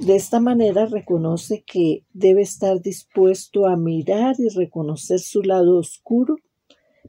[0.00, 6.36] De esta manera reconoce que debe estar dispuesto a mirar y reconocer su lado oscuro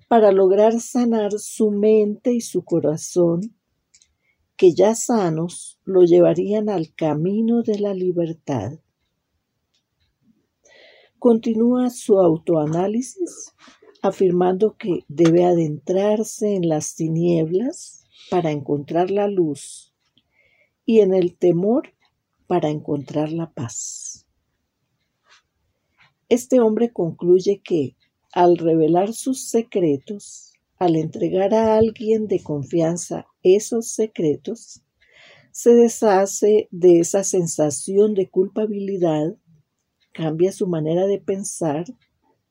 [0.08, 3.56] para lograr sanar su mente y su corazón,
[4.56, 8.74] que ya sanos lo llevarían al camino de la libertad.
[11.18, 13.54] Continúa su autoanálisis
[14.04, 19.94] afirmando que debe adentrarse en las tinieblas para encontrar la luz
[20.86, 21.94] y en el temor
[22.48, 24.26] para encontrar la paz.
[26.30, 27.96] Este hombre concluye que
[28.34, 34.84] al revelar sus secretos, al entregar a alguien de confianza esos secretos,
[35.52, 39.38] se deshace de esa sensación de culpabilidad,
[40.12, 41.86] cambia su manera de pensar,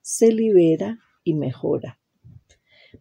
[0.00, 1.98] se libera y mejora,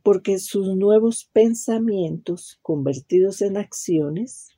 [0.02, 4.50] porque sus nuevos pensamientos convertidos en acciones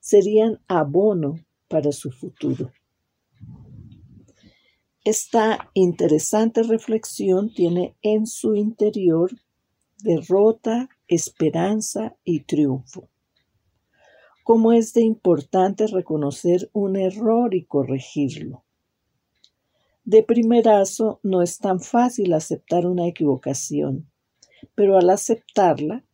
[0.00, 2.72] serían abono para su futuro.
[5.04, 9.30] Esta interesante reflexión tiene en su interior
[10.02, 13.08] derrota, esperanza y triunfo.
[14.44, 18.64] Cómo es de importante reconocer un error y corregirlo.
[20.04, 24.10] De primerazo no es tan fácil aceptar una equivocación,
[24.74, 26.04] pero al aceptarla,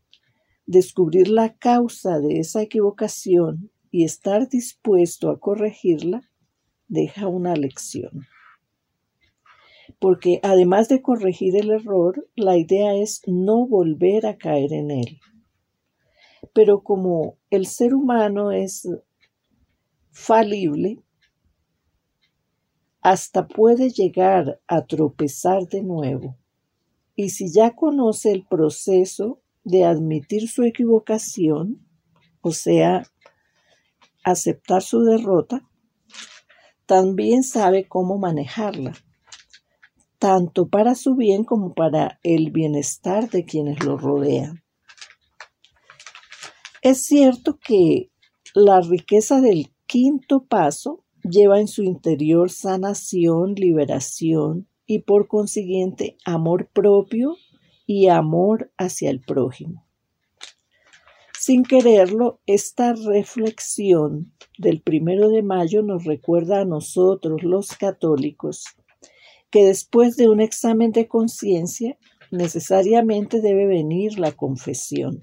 [0.67, 6.29] descubrir la causa de esa equivocación y estar dispuesto a corregirla,
[6.89, 8.27] deja una lección.
[10.01, 15.21] Porque además de corregir el error, la idea es no volver a caer en él.
[16.53, 18.89] Pero como el ser humano es
[20.11, 20.99] falible,
[23.01, 26.37] hasta puede llegar a tropezar de nuevo.
[27.15, 31.87] Y si ya conoce el proceso de admitir su equivocación,
[32.41, 33.05] o sea,
[34.25, 35.69] aceptar su derrota,
[36.87, 38.93] también sabe cómo manejarla,
[40.19, 44.63] tanto para su bien como para el bienestar de quienes lo rodean.
[46.83, 48.11] Es cierto que
[48.55, 56.69] la riqueza del quinto paso lleva en su interior sanación, liberación y por consiguiente amor
[56.73, 57.37] propio
[57.87, 59.87] y amor hacia el prójimo.
[61.47, 68.65] Sin quererlo, esta reflexión del primero de mayo nos recuerda a nosotros, los católicos,
[69.51, 71.99] que después de un examen de conciencia
[72.31, 75.21] necesariamente debe venir la confesión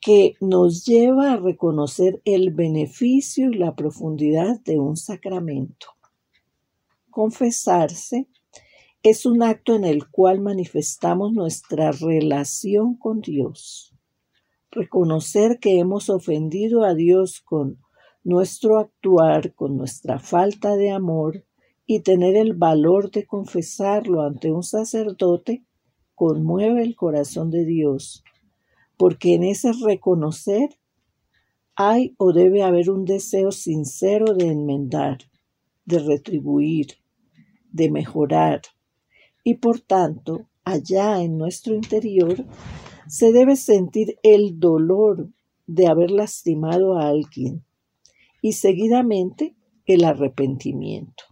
[0.00, 5.88] que nos lleva a reconocer el beneficio y la profundidad de un sacramento.
[7.10, 8.26] Confesarse
[9.02, 13.92] es un acto en el cual manifestamos nuestra relación con Dios.
[14.76, 17.78] Reconocer que hemos ofendido a Dios con
[18.22, 21.44] nuestro actuar, con nuestra falta de amor
[21.86, 25.64] y tener el valor de confesarlo ante un sacerdote
[26.14, 28.22] conmueve el corazón de Dios
[28.96, 30.70] porque en ese reconocer
[31.74, 35.18] hay o debe haber un deseo sincero de enmendar,
[35.84, 36.86] de retribuir,
[37.70, 38.62] de mejorar,
[39.44, 42.44] y por tanto, allá en nuestro interior,
[43.08, 45.30] se debe sentir el dolor
[45.66, 47.64] de haber lastimado a alguien
[48.42, 51.24] y seguidamente el arrepentimiento.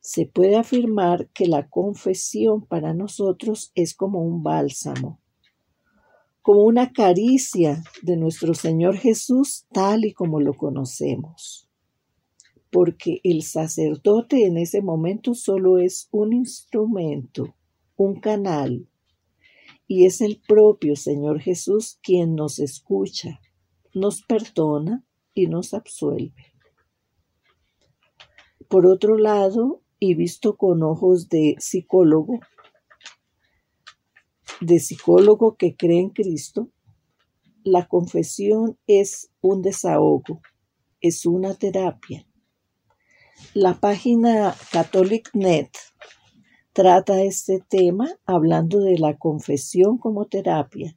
[0.00, 5.20] Se puede afirmar que la confesión para nosotros es como un bálsamo
[6.46, 11.68] como una caricia de nuestro Señor Jesús tal y como lo conocemos.
[12.70, 17.56] Porque el sacerdote en ese momento solo es un instrumento,
[17.96, 18.86] un canal,
[19.86, 23.40] y es el propio Señor Jesús quien nos escucha,
[23.94, 26.52] nos perdona y nos absuelve.
[28.68, 32.40] Por otro lado, y visto con ojos de psicólogo,
[34.60, 36.70] de psicólogo que cree en Cristo,
[37.62, 40.40] la confesión es un desahogo,
[41.00, 42.26] es una terapia.
[43.54, 45.70] La página CatholicNet
[46.76, 50.94] trata este tema hablando de la confesión como terapia,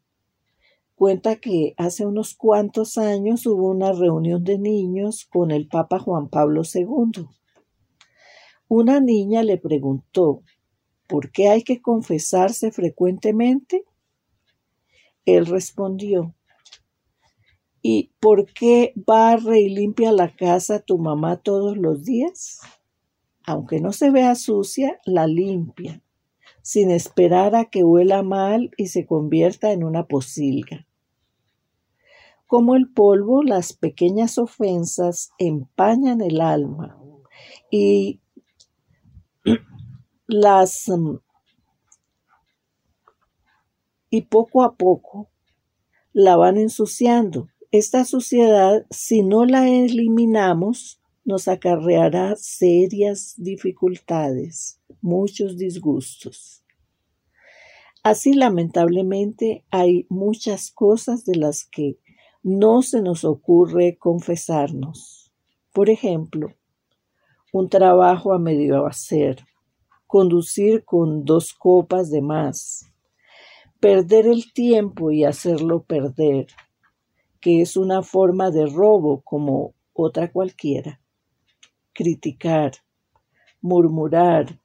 [0.94, 6.28] cuenta que hace unos cuantos años hubo una reunión de niños con el Papa Juan
[6.28, 7.28] Pablo II.
[8.68, 10.44] Una niña le preguntó,
[11.08, 13.86] ¿por qué hay que confesarse frecuentemente?
[15.24, 16.36] Él respondió,
[17.82, 22.60] ¿y por qué barre y limpia la casa tu mamá todos los días?
[23.50, 26.04] Aunque no se vea sucia, la limpia,
[26.62, 30.86] sin esperar a que huela mal y se convierta en una posilga.
[32.46, 36.96] Como el polvo, las pequeñas ofensas empañan el alma
[37.72, 38.20] y
[40.28, 41.16] las mm,
[44.12, 45.28] y poco a poco
[46.14, 47.48] la van ensuciando.
[47.72, 56.64] Esta suciedad, si no la eliminamos, nos acarreará serias dificultades, muchos disgustos.
[58.04, 62.00] Así lamentablemente hay muchas cosas de las que
[62.42, 65.34] no se nos ocurre confesarnos.
[65.74, 66.54] Por ejemplo,
[67.52, 69.46] un trabajo a medio hacer,
[70.08, 72.86] conducir con dos copas de más,
[73.80, 76.48] perder el tiempo y hacerlo perder,
[77.42, 81.02] que es una forma de robo como otra cualquiera,
[81.94, 82.74] criticar,
[83.62, 84.60] murmurar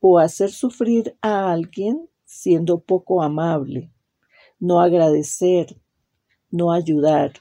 [0.00, 3.92] o hacer sufrir a alguien siendo poco amable,
[4.58, 5.76] no agradecer,
[6.50, 7.34] no ayudar,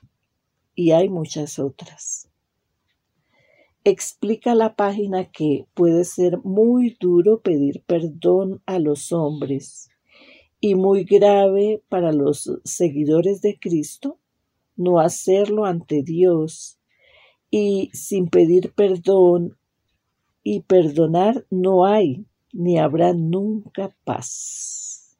[0.75, 2.29] y hay muchas otras.
[3.83, 9.89] Explica la página que puede ser muy duro pedir perdón a los hombres
[10.59, 14.19] y muy grave para los seguidores de Cristo
[14.75, 16.79] no hacerlo ante Dios
[17.51, 19.57] y sin pedir perdón
[20.41, 25.17] y perdonar no hay ni habrá nunca paz.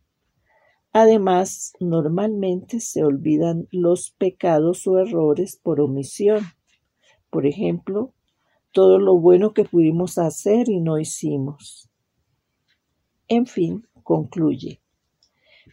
[0.94, 6.44] Además, normalmente se olvidan los pecados o errores por omisión.
[7.30, 8.14] Por ejemplo,
[8.72, 11.90] todo lo bueno que pudimos hacer y no hicimos.
[13.28, 14.82] En fin, concluye.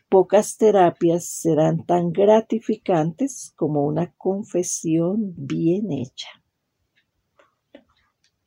[0.09, 6.38] Pocas terapias serán tan gratificantes como una confesión bien hecha.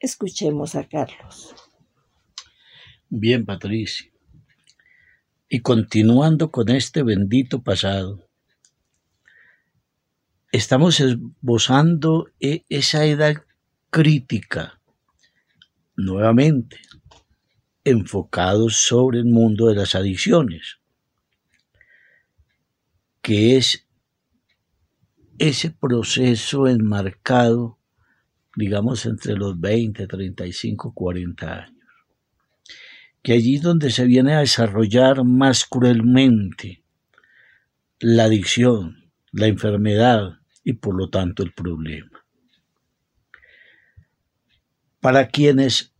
[0.01, 1.53] Escuchemos a Carlos.
[3.07, 4.11] Bien, Patricia.
[5.47, 8.27] Y continuando con este bendito pasado,
[10.51, 13.43] estamos esbozando e- esa edad
[13.91, 14.81] crítica,
[15.95, 16.79] nuevamente,
[17.83, 20.79] enfocados sobre el mundo de las adicciones,
[23.21, 23.87] que es
[25.37, 27.77] ese proceso enmarcado,
[28.55, 31.75] digamos, entre los 20, 35, 40 años,
[33.23, 36.83] que allí es donde se viene a desarrollar más cruelmente
[37.99, 42.25] la adicción, la enfermedad y por lo tanto el problema.
[44.99, 45.93] Para quienes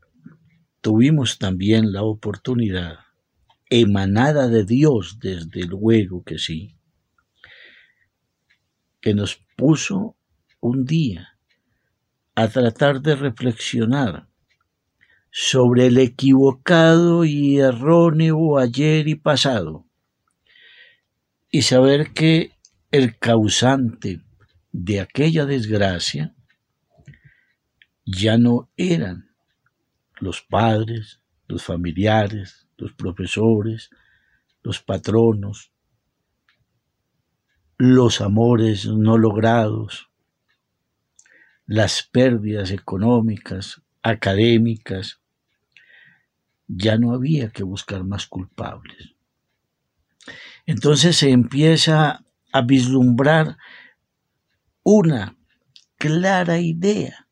[0.82, 3.00] tuvimos también la oportunidad,
[3.70, 6.76] emanada de Dios, desde luego que sí,
[9.00, 10.18] que nos puso
[10.60, 11.31] un día
[12.36, 14.28] a tratar de reflexionar
[15.32, 19.86] sobre el equivocado y erróneo ayer y pasado
[21.50, 22.52] y saber que
[22.92, 24.22] el causante
[24.72, 26.34] de aquella desgracia
[28.06, 29.30] ya no eran
[30.20, 33.90] los padres, los familiares, los profesores,
[34.64, 35.72] los patronos,
[37.78, 40.11] los amores no logrados,
[41.72, 45.22] las pérdidas económicas, académicas,
[46.68, 49.16] ya no había que buscar más culpables.
[50.66, 53.56] Entonces se empieza a vislumbrar
[54.84, 55.38] una
[55.98, 57.30] clara idea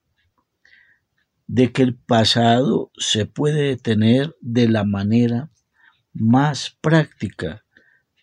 [1.48, 5.52] de que el pasado se puede detener de la manera
[6.14, 7.66] más práctica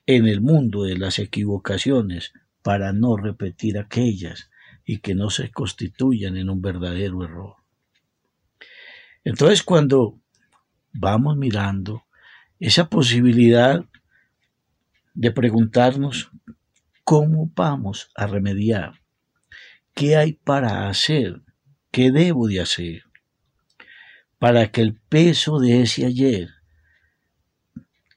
[0.07, 4.49] en el mundo de las equivocaciones para no repetir aquellas
[4.87, 7.57] y que no se constituyan en un verdadero error.
[9.25, 10.21] Entonces cuando
[10.93, 12.05] vamos mirando
[12.61, 13.85] esa posibilidad
[15.13, 16.31] de preguntarnos
[17.03, 19.01] cómo vamos a remediar,
[19.93, 21.43] qué hay para hacer,
[21.91, 23.03] qué debo de hacer,
[24.39, 26.51] para que el peso de ese ayer,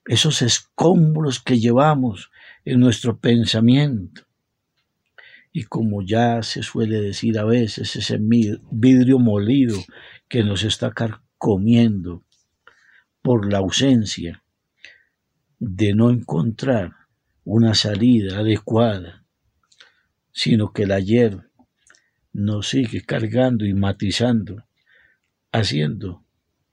[0.06, 2.30] esos escombros que llevamos
[2.64, 4.29] en nuestro pensamiento,
[5.52, 9.78] y como ya se suele decir a veces, ese vidrio molido
[10.28, 10.94] que nos está
[11.38, 12.24] comiendo
[13.22, 14.44] por la ausencia
[15.60, 16.94] de no encontrar
[17.44, 19.20] una salida adecuada
[20.40, 21.50] sino que el ayer
[22.32, 24.64] nos sigue cargando y matizando,
[25.52, 26.24] haciendo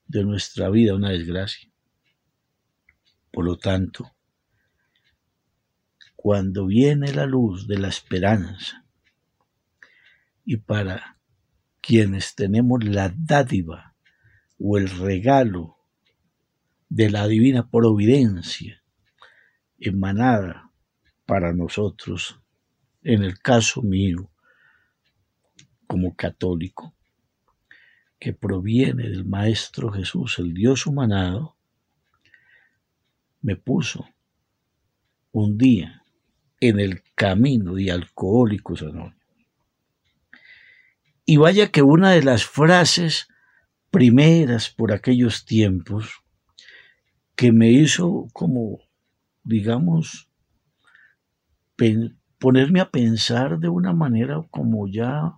[0.07, 1.69] de nuestra vida una desgracia.
[3.29, 4.15] Por lo tanto,
[6.17, 8.83] cuando viene la luz de la esperanza,
[10.43, 11.17] y para
[11.79, 13.95] quienes tenemos la dádiva
[14.59, 15.77] o el regalo
[16.89, 18.83] de la divina providencia
[19.79, 20.71] emanada
[21.27, 22.41] para nosotros,
[23.03, 24.31] en el caso mío,
[25.85, 26.95] como católico,
[28.19, 31.55] que proviene del Maestro Jesús, el Dios humanado,
[33.41, 34.09] me puso
[35.31, 36.03] un día
[36.59, 39.15] en el camino de Alcohólicos Anónimos.
[41.25, 43.27] Y vaya que una de las frases
[43.91, 46.23] primeras por aquellos tiempos
[47.35, 48.79] que me hizo como,
[49.43, 50.29] digamos,
[52.39, 55.33] ponerme a pensar de una manera como ya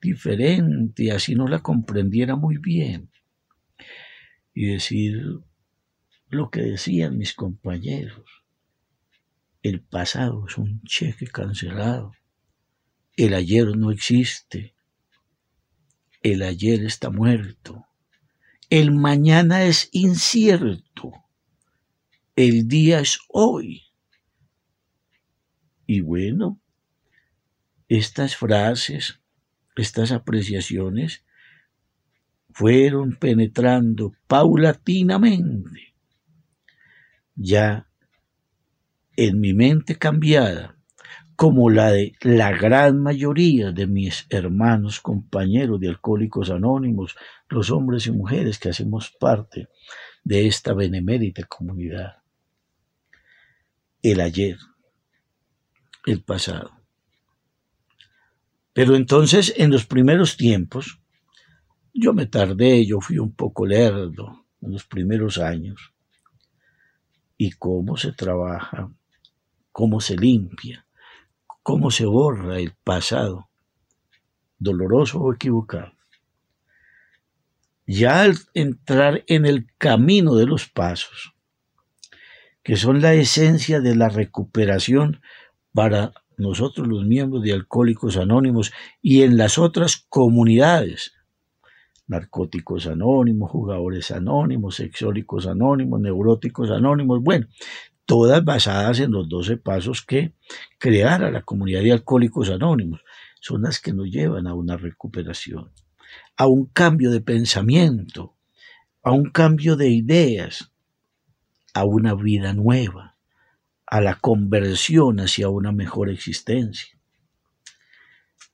[0.00, 3.10] diferente, así no la comprendiera muy bien.
[4.54, 5.20] Y decir
[6.28, 8.43] lo que decían mis compañeros.
[9.64, 12.12] El pasado es un cheque cancelado.
[13.16, 14.74] El ayer no existe.
[16.20, 17.86] El ayer está muerto.
[18.68, 21.12] El mañana es incierto.
[22.36, 23.84] El día es hoy.
[25.86, 26.60] Y bueno,
[27.88, 29.18] estas frases,
[29.76, 31.24] estas apreciaciones
[32.50, 35.94] fueron penetrando paulatinamente
[37.34, 37.88] ya
[39.16, 40.76] en mi mente cambiada,
[41.36, 47.16] como la de la gran mayoría de mis hermanos, compañeros de Alcohólicos Anónimos,
[47.48, 49.68] los hombres y mujeres que hacemos parte
[50.22, 52.22] de esta benemérita comunidad.
[54.02, 54.58] El ayer,
[56.06, 56.70] el pasado.
[58.72, 61.00] Pero entonces, en los primeros tiempos,
[61.92, 65.92] yo me tardé, yo fui un poco lerdo en los primeros años.
[67.36, 68.90] Y cómo se trabaja,
[69.74, 70.86] cómo se limpia,
[71.64, 73.48] cómo se borra el pasado,
[74.56, 75.92] doloroso o equivocado.
[77.84, 81.34] Ya al entrar en el camino de los pasos,
[82.62, 85.20] que son la esencia de la recuperación
[85.72, 88.72] para nosotros los miembros de Alcohólicos Anónimos
[89.02, 91.14] y en las otras comunidades,
[92.06, 97.48] narcóticos anónimos, jugadores anónimos, sexólicos anónimos, neuróticos anónimos, bueno,
[98.06, 100.34] todas basadas en los 12 pasos que
[100.78, 103.00] creara la comunidad de alcohólicos anónimos,
[103.40, 105.70] son las que nos llevan a una recuperación,
[106.36, 108.34] a un cambio de pensamiento,
[109.02, 110.72] a un cambio de ideas,
[111.74, 113.16] a una vida nueva,
[113.86, 116.98] a la conversión hacia una mejor existencia.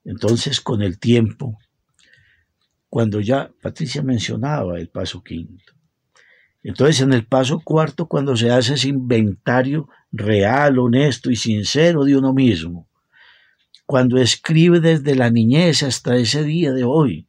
[0.03, 1.57] Entonces, con el tiempo,
[2.89, 5.73] cuando ya Patricia mencionaba el paso quinto,
[6.63, 12.15] entonces, en el paso cuarto, cuando se hace ese inventario real, honesto y sincero de
[12.15, 12.87] uno mismo,
[13.85, 17.27] cuando escribe desde la niñez hasta ese día de hoy,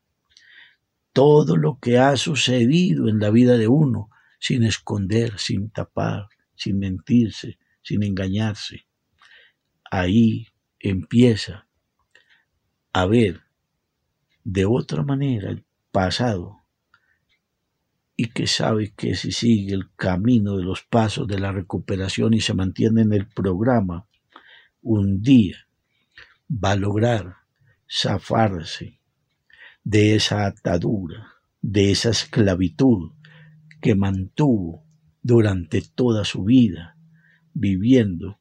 [1.13, 6.79] todo lo que ha sucedido en la vida de uno, sin esconder, sin tapar, sin
[6.79, 8.87] mentirse, sin engañarse.
[9.91, 11.67] Ahí empieza
[12.93, 13.43] a ver
[14.45, 16.62] de otra manera el pasado
[18.23, 22.41] y que sabe que si sigue el camino de los pasos de la recuperación y
[22.41, 24.07] se mantiene en el programa,
[24.81, 25.57] un día
[26.49, 27.39] va a lograr
[27.91, 29.01] zafarse
[29.83, 33.11] de esa atadura, de esa esclavitud
[33.81, 34.85] que mantuvo
[35.21, 36.97] durante toda su vida
[37.55, 38.39] viviendo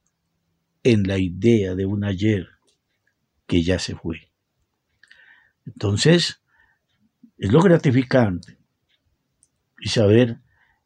[0.83, 2.49] en la idea de un ayer
[3.47, 4.31] que ya se fue.
[5.65, 6.39] Entonces,
[7.39, 8.60] es lo gratificante
[9.81, 10.39] y saber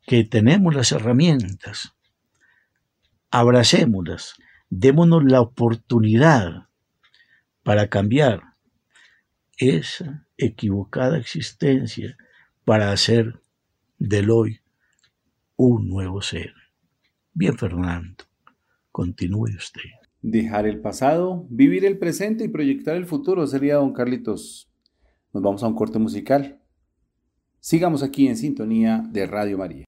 [0.07, 1.93] que tenemos las herramientas.
[3.29, 4.35] Abracémoslas,
[4.69, 6.67] démonos la oportunidad
[7.63, 8.41] para cambiar
[9.57, 12.17] esa equivocada existencia
[12.63, 13.41] para hacer
[13.99, 14.59] del hoy
[15.55, 16.53] un nuevo ser.
[17.33, 18.23] Bien, Fernando,
[18.91, 19.81] continúe usted.
[20.21, 24.69] Dejar el pasado, vivir el presente y proyectar el futuro sería, don Carlitos.
[25.33, 26.59] Nos vamos a un corte musical.
[27.67, 29.85] Sigamos aquí en sintonía de Radio María.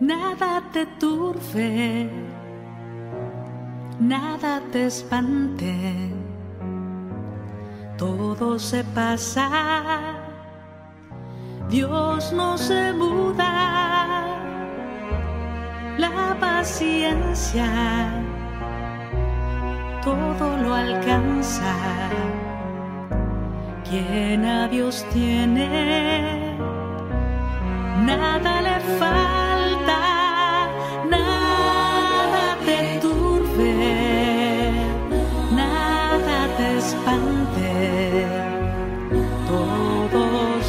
[0.00, 2.10] Nada te turbe,
[4.00, 6.10] nada te espante,
[8.58, 9.48] se pasa,
[11.68, 14.26] Dios no se muda,
[15.98, 17.66] la paciencia
[20.02, 21.74] todo lo alcanza,
[23.88, 26.56] quien a Dios tiene
[28.04, 29.45] nada le falta,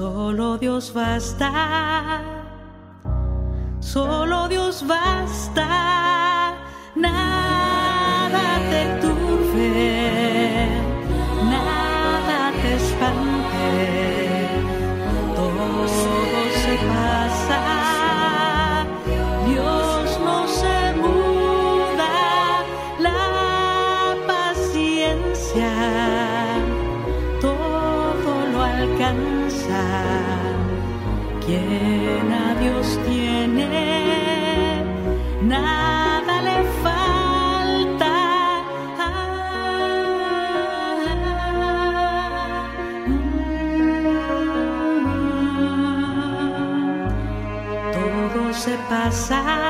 [0.00, 2.22] solo Dios basta,
[3.80, 6.56] solo Dios basta,
[6.94, 7.29] nada
[31.44, 34.84] quien a Dios tiene,
[35.42, 38.14] nada le falta.
[47.92, 49.69] Todo se pasa,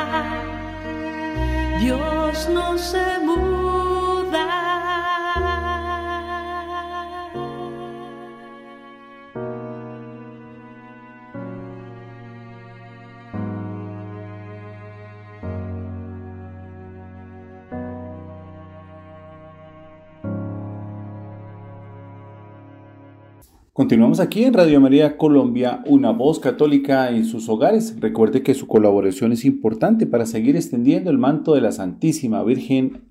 [23.80, 27.96] Continuamos aquí en Radio María Colombia, una voz católica en sus hogares.
[27.98, 33.04] Recuerde que su colaboración es importante para seguir extendiendo el manto de la Santísima Virgen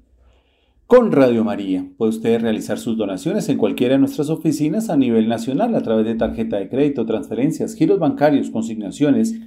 [0.85, 1.89] con Radio María.
[1.97, 6.05] Puede usted realizar sus donaciones en cualquiera de nuestras oficinas a nivel nacional a través
[6.05, 9.39] de tarjeta de crédito, transferencias, giros bancarios, consignaciones.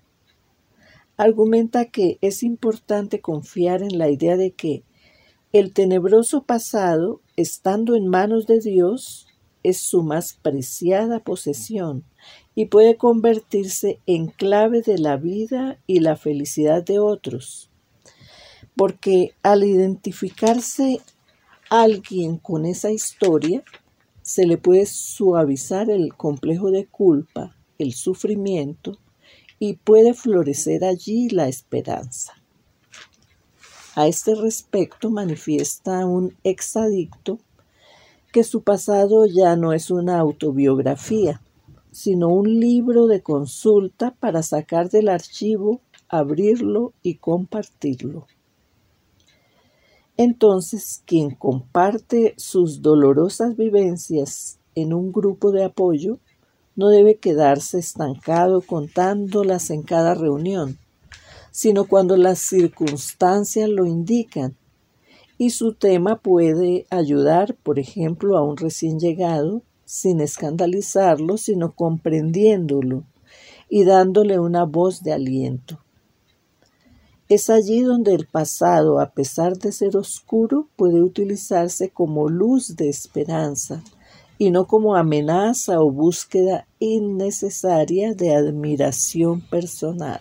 [1.16, 4.82] Argumenta que es importante confiar en la idea de que
[5.52, 9.27] el tenebroso pasado, estando en manos de Dios,
[9.62, 12.04] es su más preciada posesión
[12.54, 17.70] y puede convertirse en clave de la vida y la felicidad de otros.
[18.76, 21.00] porque al identificarse
[21.68, 23.64] alguien con esa historia,
[24.22, 28.98] se le puede suavizar el complejo de culpa, el sufrimiento,
[29.58, 32.34] y puede florecer allí la esperanza.
[33.96, 37.40] A este respecto manifiesta un exadicto
[38.32, 41.40] que su pasado ya no es una autobiografía,
[41.90, 48.26] sino un libro de consulta para sacar del archivo, abrirlo y compartirlo.
[50.18, 56.18] Entonces, quien comparte sus dolorosas vivencias en un grupo de apoyo
[56.74, 60.78] no debe quedarse estancado contándolas en cada reunión,
[61.50, 64.56] sino cuando las circunstancias lo indican.
[65.38, 73.04] Y su tema puede ayudar, por ejemplo, a un recién llegado, sin escandalizarlo, sino comprendiéndolo
[73.70, 75.78] y dándole una voz de aliento.
[77.28, 82.88] Es allí donde el pasado, a pesar de ser oscuro, puede utilizarse como luz de
[82.88, 83.84] esperanza
[84.38, 90.20] y no como amenaza o búsqueda innecesaria de admiración personal.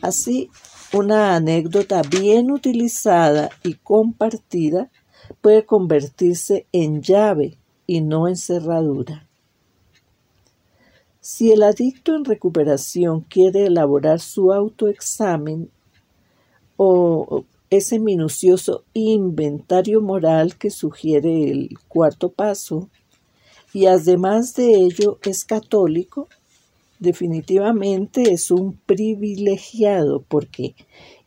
[0.00, 0.50] Así,
[0.94, 4.90] una anécdota bien utilizada y compartida
[5.40, 9.26] puede convertirse en llave y no en cerradura.
[11.20, 15.68] Si el adicto en recuperación quiere elaborar su autoexamen
[16.76, 22.88] o ese minucioso inventario moral que sugiere el cuarto paso,
[23.72, 26.28] y además de ello es católico,
[26.98, 30.74] definitivamente es un privilegiado porque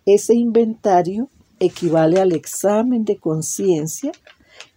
[0.05, 4.11] ese inventario equivale al examen de conciencia,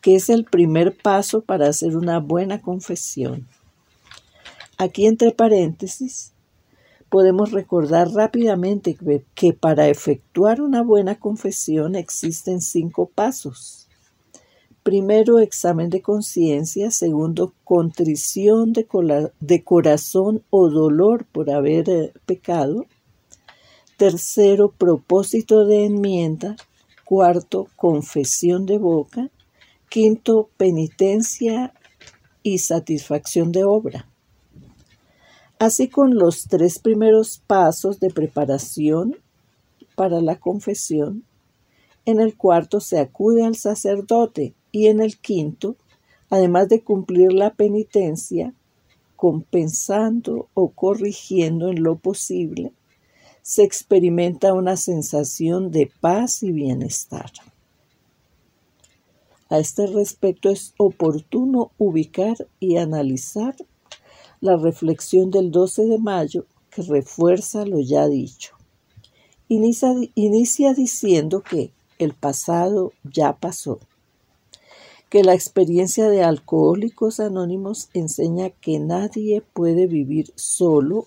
[0.00, 3.46] que es el primer paso para hacer una buena confesión.
[4.78, 6.32] Aquí entre paréntesis,
[7.10, 8.96] podemos recordar rápidamente
[9.34, 13.79] que, para efectuar una buena confesión existen cinco pasos.
[14.82, 16.90] Primero, examen de conciencia.
[16.90, 22.86] Segundo, contrición de, corazón o dolor por haber eh, pecado.
[23.98, 26.56] Tercero, propósito de enmienda.
[27.04, 29.28] Cuarto, confesión de boca.
[29.90, 31.74] Quinto, penitencia
[32.42, 34.08] y satisfacción de obra.
[35.58, 39.18] Así con los tres primeros pasos de preparación
[39.94, 41.24] para la confesión,
[42.06, 45.76] en el cuarto se acude al sacerdote y en el quinto,
[46.28, 48.54] además de cumplir la penitencia,
[49.16, 52.72] compensando o corrigiendo en lo posible,
[53.42, 57.30] se experimenta una sensación de paz y bienestar.
[59.48, 63.56] A este respecto es oportuno ubicar y analizar
[64.40, 68.54] la reflexión del 12 de mayo que refuerza lo ya dicho.
[69.48, 73.80] Inicia, inicia diciendo que el pasado ya pasó,
[75.10, 81.06] que la experiencia de alcohólicos anónimos enseña que nadie puede vivir solo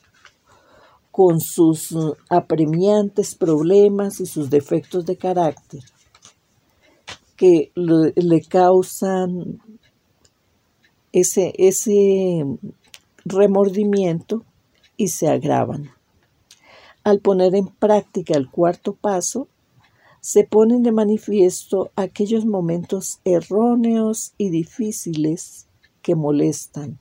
[1.10, 5.82] con sus uh, apremiantes problemas y sus defectos de carácter
[7.38, 9.62] que le, causan
[11.12, 12.46] ese, ese
[13.26, 14.44] remordimiento
[14.98, 15.92] y se agravan.
[17.04, 19.48] Al poner en práctica el cuarto paso,
[20.24, 25.68] se ponen de manifiesto aquellos momentos erróneos y difíciles
[26.02, 26.98] que molestan,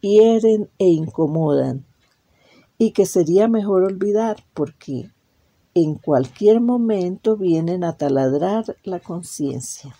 [0.00, 1.86] hieren e incomodan,
[2.78, 5.08] y que sería mejor olvidar porque
[5.76, 9.94] en cualquier momento vienen a taladrar la conciencia.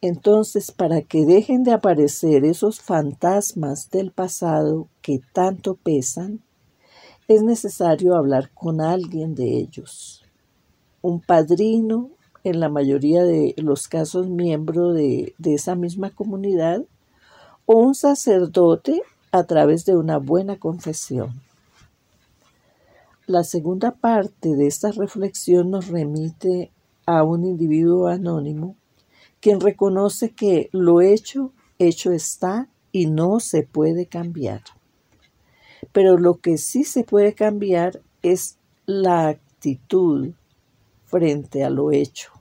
[0.00, 6.44] Entonces, para que dejen de aparecer esos fantasmas del pasado que tanto pesan,
[7.26, 10.21] es necesario hablar con alguien de ellos.
[11.02, 12.10] Un padrino,
[12.44, 16.82] en la mayoría de los casos miembro de, de esa misma comunidad,
[17.66, 21.40] o un sacerdote a través de una buena confesión.
[23.26, 26.70] La segunda parte de esta reflexión nos remite
[27.06, 28.76] a un individuo anónimo
[29.42, 34.62] quien reconoce que lo hecho, hecho está y no se puede cambiar.
[35.92, 40.30] Pero lo que sí se puede cambiar es la actitud
[41.12, 42.32] frente a lo hecho.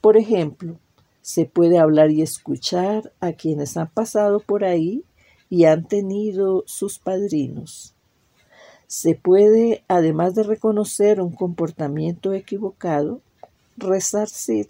[0.00, 0.80] Por ejemplo,
[1.22, 5.04] se puede hablar y escuchar a quienes han pasado por ahí
[5.48, 7.94] y han tenido sus padrinos.
[8.88, 13.20] Se puede, además de reconocer un comportamiento equivocado,
[13.76, 14.66] resarcir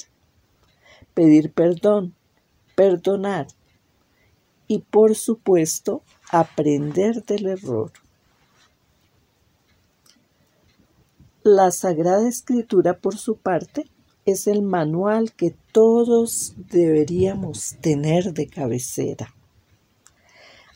[1.18, 2.14] pedir perdón,
[2.76, 3.48] perdonar
[4.68, 7.90] y por supuesto aprender del error.
[11.50, 13.86] La Sagrada Escritura, por su parte,
[14.26, 19.34] es el manual que todos deberíamos tener de cabecera.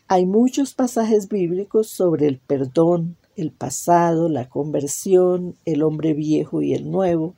[0.09, 6.73] Hay muchos pasajes bíblicos sobre el perdón, el pasado, la conversión, el hombre viejo y
[6.73, 7.35] el nuevo,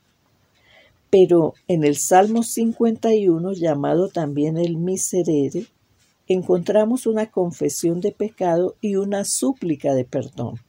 [1.09, 5.67] pero en el Salmo 51, llamado también el Miserere,
[6.29, 10.61] encontramos una confesión de pecado y una súplica de perdón.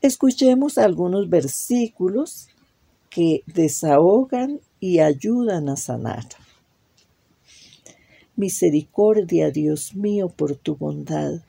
[0.00, 2.48] Escuchemos algunos versículos
[3.10, 6.24] que desahogan y ayudan a sanar.
[8.36, 11.42] Misericordia, Dios mío, por tu bondad.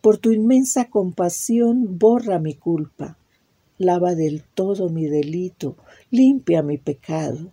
[0.00, 3.16] Por tu inmensa compasión, borra mi culpa.
[3.78, 5.76] Lava del todo mi delito,
[6.12, 7.50] limpia mi pecado.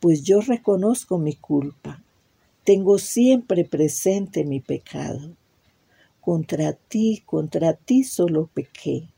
[0.00, 2.02] Pues yo reconozco mi culpa.
[2.64, 5.36] Tengo siempre presente mi pecado.
[6.24, 9.08] Contra ti, contra ti solo pequé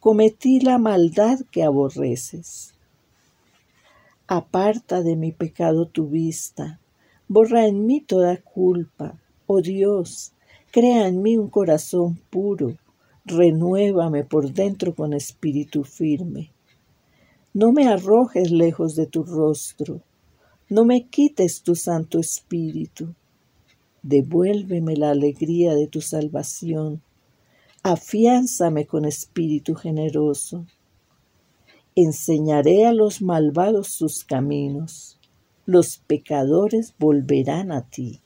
[0.00, 2.74] cometí la maldad que aborreces.
[4.28, 6.78] Aparta de mi pecado tu vista,
[7.26, 9.18] borra en mí toda culpa.
[9.46, 10.32] Oh Dios,
[10.70, 12.76] crea en mí un corazón puro,
[13.24, 16.52] renuévame por dentro con espíritu firme.
[17.52, 20.02] No me arrojes lejos de tu rostro,
[20.68, 23.14] no me quites tu santo espíritu.
[24.02, 27.02] Devuélveme la alegría de tu salvación
[27.82, 30.66] afiánzame con espíritu generoso.
[31.94, 35.18] Enseñaré a los malvados sus caminos,
[35.66, 38.20] los pecadores volverán a ti.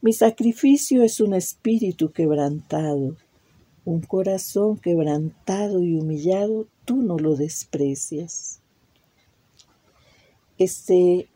[0.00, 3.16] Mi sacrificio es un espíritu quebrantado,
[3.84, 8.60] un corazón quebrantado y humillado, tú no lo desprecias.
[10.58, 11.28] Este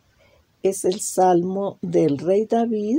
[0.62, 2.98] es el salmo del rey David,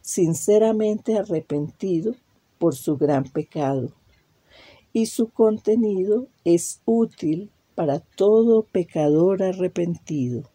[0.00, 2.14] sinceramente arrepentido
[2.58, 3.92] por su gran pecado
[4.92, 10.50] y su contenido es útil para todo pecador arrepentido.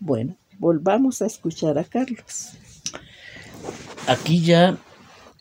[0.00, 2.54] Bueno, volvamos a escuchar a Carlos.
[4.08, 4.76] Aquí ya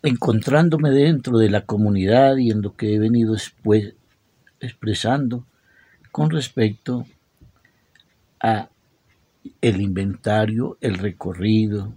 [0.04, 3.36] encontrándome dentro de la comunidad y en lo que he venido
[4.60, 5.46] expresando
[6.12, 7.06] con respecto
[8.40, 8.69] a
[9.62, 11.94] el inventario, el recorrido,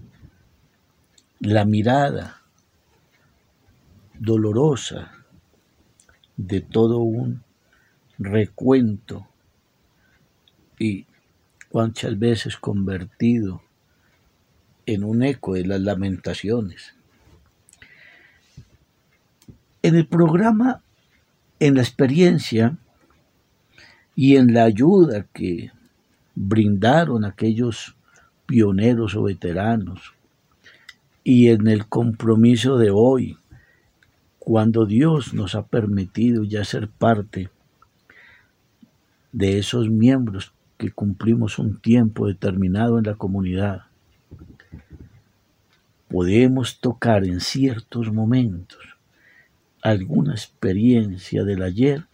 [1.41, 2.43] la mirada
[4.19, 5.13] dolorosa
[6.37, 7.43] de todo un
[8.19, 9.27] recuento
[10.79, 11.07] y
[11.69, 13.63] cuántas veces convertido
[14.87, 16.95] en un eco de las lamentaciones.
[19.83, 20.83] En el programa,
[21.59, 22.77] en la experiencia
[24.15, 25.73] y en la ayuda que
[26.49, 27.97] brindaron aquellos
[28.47, 30.15] pioneros o veteranos.
[31.25, 33.39] Y en el compromiso de hoy
[34.45, 37.49] cuando Dios nos ha permitido ya ser parte
[39.31, 43.83] de esos miembros que cumplimos un tiempo determinado en la comunidad,
[46.09, 48.81] podemos tocar en ciertos momentos
[49.81, 52.07] alguna experiencia del ayer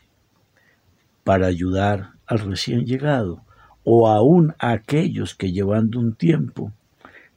[1.25, 3.43] para ayudar al recién llegado
[3.91, 6.75] o aún a aquellos que llevando un tiempo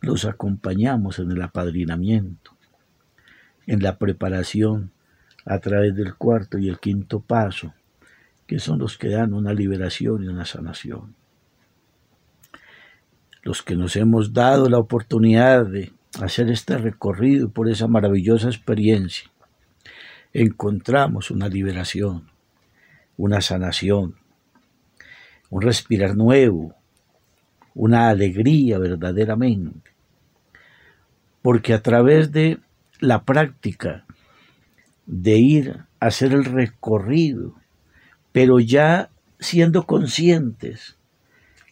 [0.01, 2.51] los acompañamos en el apadrinamiento
[3.67, 4.91] en la preparación
[5.45, 7.73] a través del cuarto y el quinto paso,
[8.47, 11.15] que son los que dan una liberación y una sanación.
[13.43, 19.31] Los que nos hemos dado la oportunidad de hacer este recorrido por esa maravillosa experiencia,
[20.33, 22.29] encontramos una liberación,
[23.15, 24.20] una sanación,
[25.51, 26.73] un respirar nuevo,
[27.75, 29.91] una alegría verdaderamente,
[31.41, 32.57] porque a través de
[32.99, 34.05] la práctica
[35.05, 37.55] de ir a hacer el recorrido,
[38.31, 39.09] pero ya
[39.39, 40.95] siendo conscientes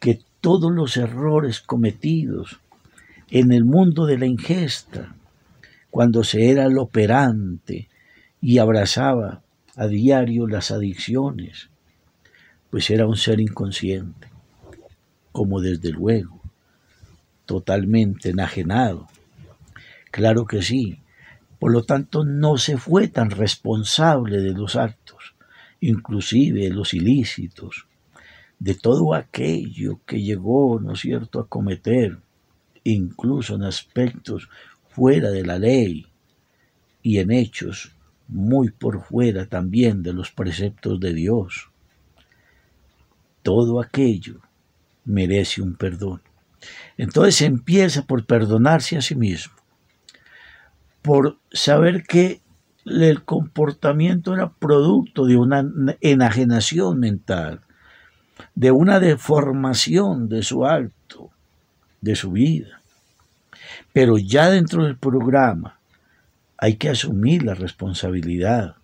[0.02, 2.60] que todos los errores cometidos
[3.32, 5.16] en el mundo de la ingesta,
[5.90, 7.88] cuando se era el operante
[8.42, 9.42] y abrazaba
[9.76, 11.69] a diario las adicciones,
[12.70, 14.28] pues era un ser inconsciente,
[15.32, 16.40] como desde luego,
[17.46, 19.08] totalmente enajenado.
[20.12, 21.00] Claro que sí,
[21.60, 25.36] por lo tanto, no se fue tan responsable de los actos,
[25.82, 27.86] inclusive de los ilícitos,
[28.60, 32.18] de todo aquello que llegó, ¿no es cierto?, a cometer,
[32.84, 34.50] incluso en aspectos
[34.90, 36.08] fuera de la ley
[37.02, 37.94] y en hechos
[38.28, 41.70] muy por fuera también de los preceptos de Dios.
[43.50, 44.42] Todo aquello
[45.06, 46.22] merece un perdón.
[46.98, 49.56] Entonces empieza por perdonarse a sí mismo
[51.02, 52.42] por saber que
[52.86, 55.66] el comportamiento era producto de una
[56.00, 57.62] enajenación mental,
[58.54, 61.32] de una deformación de su acto,
[62.02, 62.82] de su vida.
[63.94, 65.80] Pero ya dentro del programa
[66.56, 68.76] hay que asumir la responsabilidad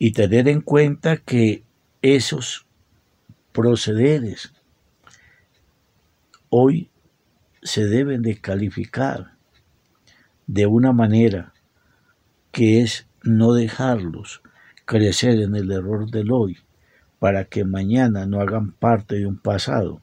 [0.00, 1.62] y tener en cuenta que
[2.02, 2.64] esos
[3.54, 4.52] procederes
[6.50, 6.90] hoy
[7.62, 9.36] se deben de calificar
[10.48, 11.54] de una manera
[12.50, 14.42] que es no dejarlos
[14.84, 16.58] crecer en el error del hoy
[17.20, 20.02] para que mañana no hagan parte de un pasado,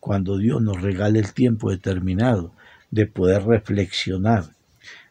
[0.00, 2.52] cuando Dios nos regale el tiempo determinado
[2.90, 4.56] de poder reflexionar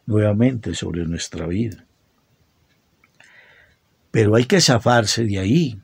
[0.07, 1.85] nuevamente sobre nuestra vida.
[4.09, 5.79] Pero hay que zafarse de ahí,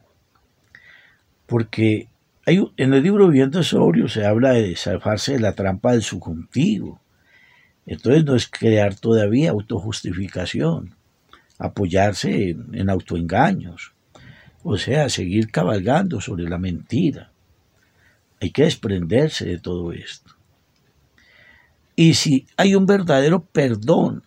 [1.46, 2.08] porque
[2.46, 7.02] hay, en el libro Viviendo Sobrio se habla de zafarse de la trampa del subjuntivo.
[7.86, 10.96] Entonces no es crear todavía autojustificación,
[11.60, 13.94] apoyarse en, en autoengaños,
[14.64, 17.32] o sea, seguir cabalgando sobre la mentira.
[18.42, 20.34] Hay que desprenderse de todo esto.
[21.96, 24.24] Y si hay un verdadero perdón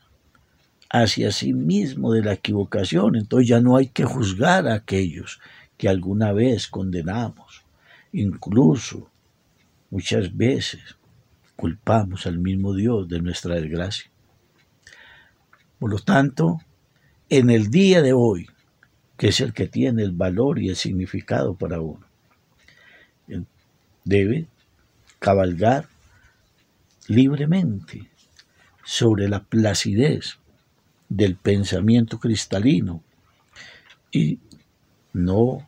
[0.91, 5.41] hacia sí mismo de la equivocación, entonces ya no hay que juzgar a aquellos
[5.79, 7.65] que alguna vez condenamos.
[8.13, 9.11] Incluso
[9.91, 10.99] muchas veces
[11.57, 14.11] culpamos al mismo Dios de nuestra desgracia.
[15.79, 16.59] Por lo tanto,
[17.31, 18.49] en el día de hoy,
[19.17, 22.07] que es el que tiene el valor y el significado para uno,
[24.05, 24.47] debe
[25.19, 25.89] cabalgar
[27.09, 28.09] libremente
[28.85, 30.39] sobre la placidez
[31.09, 33.03] del pensamiento cristalino
[34.11, 34.39] y
[35.13, 35.68] no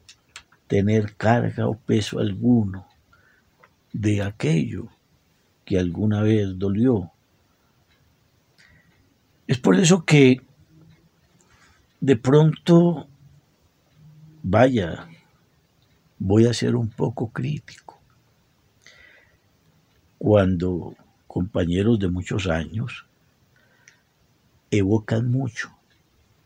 [0.70, 2.86] tener carga o peso alguno
[3.92, 4.86] de aquello
[5.64, 7.10] que alguna vez dolió.
[9.48, 10.40] Es por eso que
[12.00, 13.08] de pronto,
[14.44, 15.08] vaya,
[16.20, 17.98] voy a ser un poco crítico.
[20.18, 20.94] Cuando
[21.26, 23.06] compañeros de muchos años
[24.70, 25.72] evocan mucho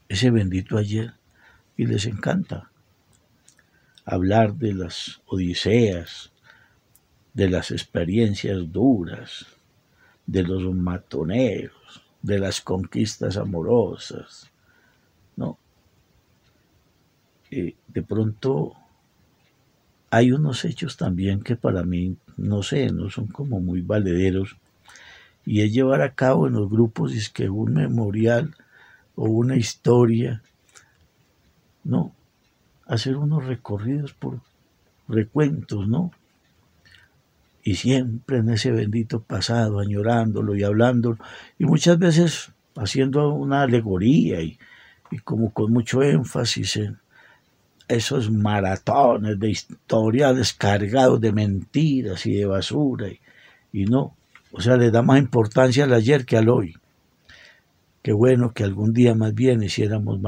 [0.09, 1.13] ese bendito ayer
[1.77, 2.71] y les encanta
[4.05, 6.33] hablar de las odiseas,
[7.33, 9.47] de las experiencias duras,
[10.27, 14.51] de los matoneros, de las conquistas amorosas,
[15.37, 15.59] ¿no?
[17.51, 18.75] Eh, de pronto
[20.11, 24.57] hay unos hechos también que para mí, no sé, no son como muy valederos,
[25.45, 28.55] y es llevar a cabo en los grupos es que un memorial
[29.17, 30.43] o una historia,
[31.83, 32.15] no,
[32.87, 34.41] hacer unos recorridos por
[35.09, 36.11] recuentos, ¿no?
[37.65, 41.17] y siempre en ese bendito pasado, añorándolo y hablándolo,
[41.59, 44.59] y muchas veces haciendo una alegoría y,
[45.25, 46.99] como con mucho énfasis en
[47.89, 53.09] esos maratones de historia descargados de mentiras y de basura,
[53.73, 54.15] y, no,
[54.53, 56.77] o sea, le da más importancia al ayer que al hoy.
[58.03, 60.21] Qué bueno que algún día más bien hiciéramos,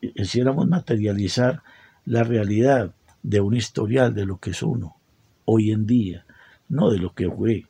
[0.00, 1.62] hiciéramos materializar
[2.10, 2.92] la realidad
[3.22, 4.96] de un historial de lo que es uno
[5.44, 6.26] hoy en día
[6.68, 7.66] no de lo que fue,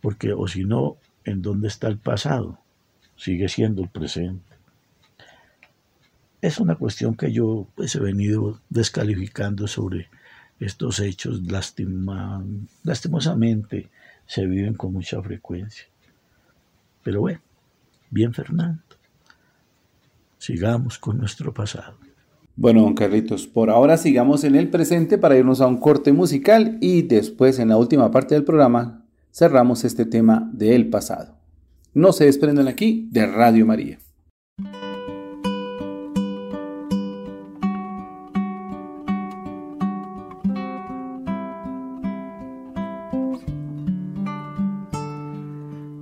[0.00, 2.58] porque o si no, ¿en dónde está el pasado?
[3.14, 4.56] Sigue siendo el presente.
[6.40, 10.08] Es una cuestión que yo pues, he venido descalificando sobre
[10.58, 13.90] estos hechos, lastimosamente
[14.26, 15.86] se viven con mucha frecuencia.
[17.04, 17.40] Pero bueno,
[18.10, 18.82] bien Fernando,
[20.38, 22.01] sigamos con nuestro pasado.
[22.62, 26.78] Bueno, don Carlitos, por ahora sigamos en el presente para irnos a un corte musical
[26.80, 31.34] y después en la última parte del programa cerramos este tema del pasado.
[31.92, 33.98] No se desprendan aquí de Radio María.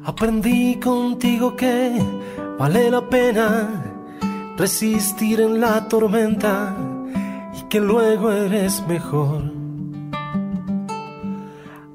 [0.04, 1.96] Aprendí contigo que
[2.58, 3.89] vale la pena
[4.60, 6.76] resistir en la tormenta
[7.58, 9.40] y que luego eres mejor.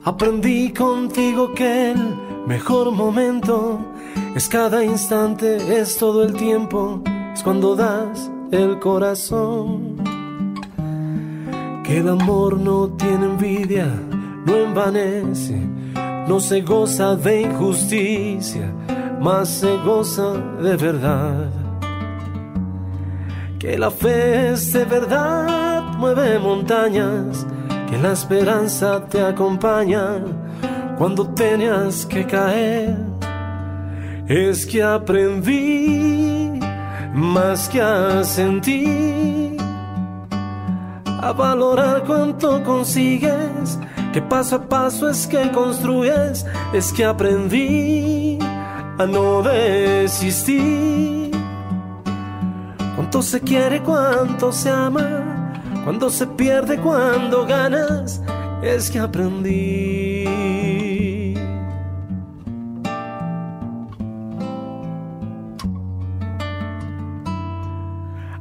[0.03, 2.15] Aprendí contigo que el
[2.47, 3.77] mejor momento
[4.35, 7.03] es cada instante, es todo el tiempo,
[7.35, 9.97] es cuando das el corazón.
[11.83, 13.85] Que el amor no tiene envidia,
[14.43, 15.61] no envanece,
[16.27, 18.73] no se goza de injusticia,
[19.21, 21.64] más se goza de verdad
[23.65, 27.47] que la fe es de verdad, mueve montañas,
[27.89, 30.19] que la esperanza te acompaña
[30.99, 32.95] cuando tenías que caer.
[34.27, 36.59] Es que aprendí
[37.11, 39.57] más que a sentir,
[41.23, 43.79] a valorar cuánto consigues,
[44.13, 48.37] que paso a paso es que construyes, es que aprendí
[48.99, 51.24] a no desistir.
[53.05, 55.53] Cuánto se quiere, cuánto se ama,
[55.83, 58.19] cuando se pierde, cuando ganas,
[58.63, 60.25] es que aprendí.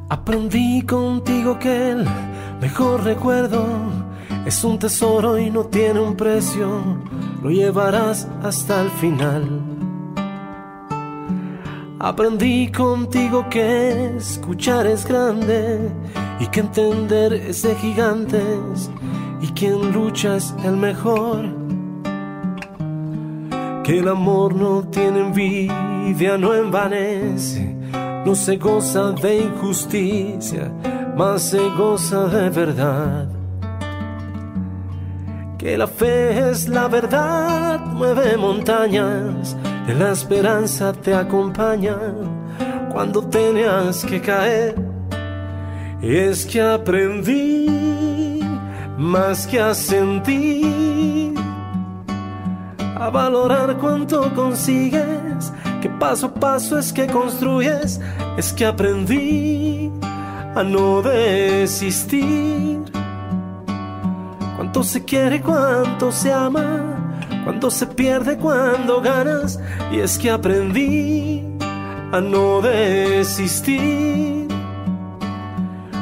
[0.09, 2.09] Aprendí contigo que el
[2.62, 3.66] mejor recuerdo
[4.47, 6.81] es un tesoro y no tiene un precio,
[7.43, 9.73] lo llevarás hasta el final.
[12.06, 15.90] Aprendí contigo que escuchar es grande
[16.39, 18.90] y que entender es de gigantes
[19.40, 21.47] y quien lucha es el mejor.
[23.85, 27.74] Que el amor no tiene envidia, no envanece
[28.24, 30.72] no se goza de injusticia,
[31.14, 33.34] más se goza de verdad.
[35.65, 41.97] Que la fe es la verdad, mueve montañas, que la esperanza te acompaña
[42.93, 44.74] cuando tenías que caer.
[46.03, 48.41] Y es que aprendí
[48.99, 51.32] más que a sentir,
[53.01, 55.51] a valorar cuánto consigues
[55.81, 58.03] que paso a paso es que construyes,
[58.36, 59.91] es que aprendí
[60.55, 62.82] a no desistir.
[64.74, 69.60] Cuánto se quiere, cuánto se ama, cuánto se pierde, cuando ganas,
[69.92, 71.44] y es que aprendí
[72.10, 74.48] a no desistir.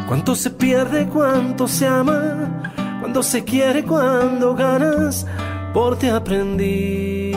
[0.09, 5.27] Cuánto se pierde, cuánto se ama, cuando se quiere, cuando ganas,
[5.75, 7.32] por aprendí.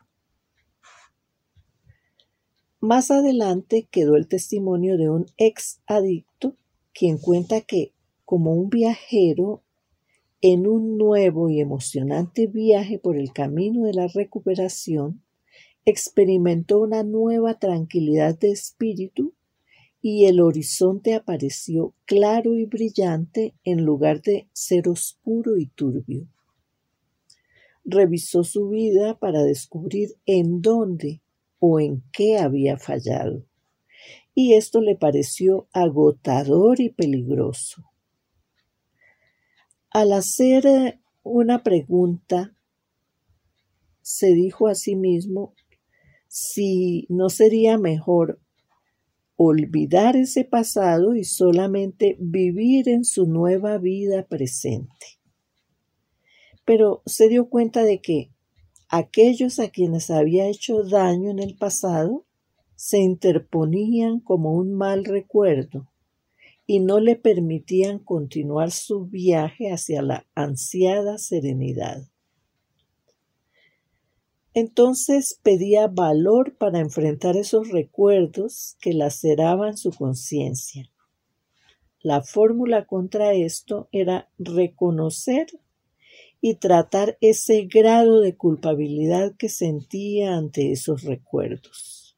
[2.81, 6.57] Más adelante quedó el testimonio de un ex adicto,
[6.93, 7.93] quien cuenta que,
[8.25, 9.63] como un viajero
[10.41, 15.23] en un nuevo y emocionante viaje por el camino de la recuperación,
[15.87, 19.35] experimentó una nueva tranquilidad de espíritu
[20.07, 26.29] y el horizonte apareció claro y brillante en lugar de ser oscuro y turbio.
[27.87, 31.23] Revisó su vida para descubrir en dónde
[31.59, 33.47] o en qué había fallado,
[34.35, 37.91] y esto le pareció agotador y peligroso.
[39.89, 42.55] Al hacer eh, una pregunta,
[44.03, 45.55] se dijo a sí mismo
[46.29, 48.44] si no sería mejor
[49.37, 55.19] olvidar ese pasado y solamente vivir en su nueva vida presente.
[56.65, 58.31] Pero se dio cuenta de que
[58.89, 62.25] aquellos a quienes había hecho daño en el pasado
[62.77, 65.91] se interponían como un mal recuerdo
[66.67, 72.09] y no le permitían continuar su viaje hacia la ansiada serenidad.
[74.55, 80.89] Entonces pedía valor para enfrentar esos recuerdos que laceraban su conciencia.
[82.01, 85.49] La fórmula contra esto era reconocer
[86.41, 92.17] y tratar ese grado de culpabilidad que sentía ante esos recuerdos.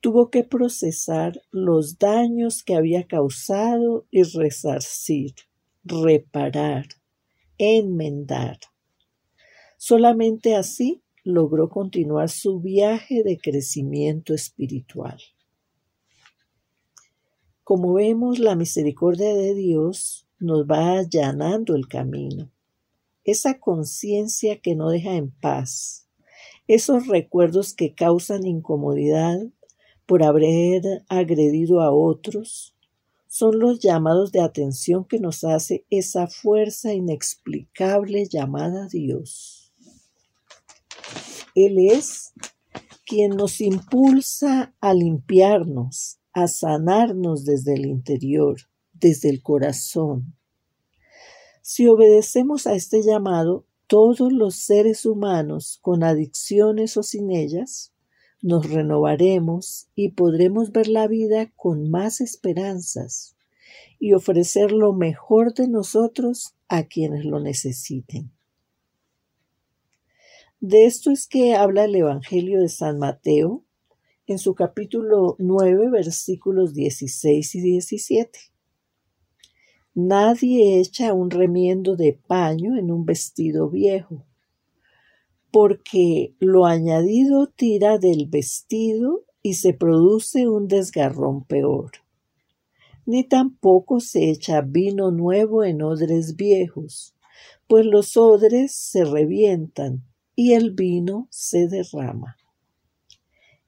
[0.00, 5.34] Tuvo que procesar los daños que había causado y resarcir,
[5.84, 6.86] reparar,
[7.58, 8.58] enmendar.
[9.76, 15.18] Solamente así logró continuar su viaje de crecimiento espiritual.
[17.64, 22.52] Como vemos, la misericordia de Dios nos va allanando el camino.
[23.24, 26.08] Esa conciencia que no deja en paz,
[26.68, 29.40] esos recuerdos que causan incomodidad
[30.06, 32.76] por haber agredido a otros,
[33.26, 39.55] son los llamados de atención que nos hace esa fuerza inexplicable llamada Dios.
[41.56, 42.34] Él es
[43.06, 48.56] quien nos impulsa a limpiarnos, a sanarnos desde el interior,
[48.92, 50.36] desde el corazón.
[51.62, 57.94] Si obedecemos a este llamado, todos los seres humanos, con adicciones o sin ellas,
[58.42, 63.34] nos renovaremos y podremos ver la vida con más esperanzas
[63.98, 68.35] y ofrecer lo mejor de nosotros a quienes lo necesiten.
[70.68, 73.62] De esto es que habla el Evangelio de San Mateo
[74.26, 78.36] en su capítulo 9, versículos 16 y 17.
[79.94, 84.24] Nadie echa un remiendo de paño en un vestido viejo,
[85.52, 91.92] porque lo añadido tira del vestido y se produce un desgarrón peor.
[93.04, 97.14] Ni tampoco se echa vino nuevo en odres viejos,
[97.68, 100.02] pues los odres se revientan
[100.36, 102.36] y el vino se derrama.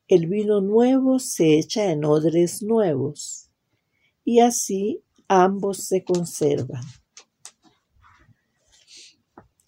[0.06, 3.50] El vino nuevo se echa en odres nuevos,
[4.24, 6.82] y así ambos se conservan.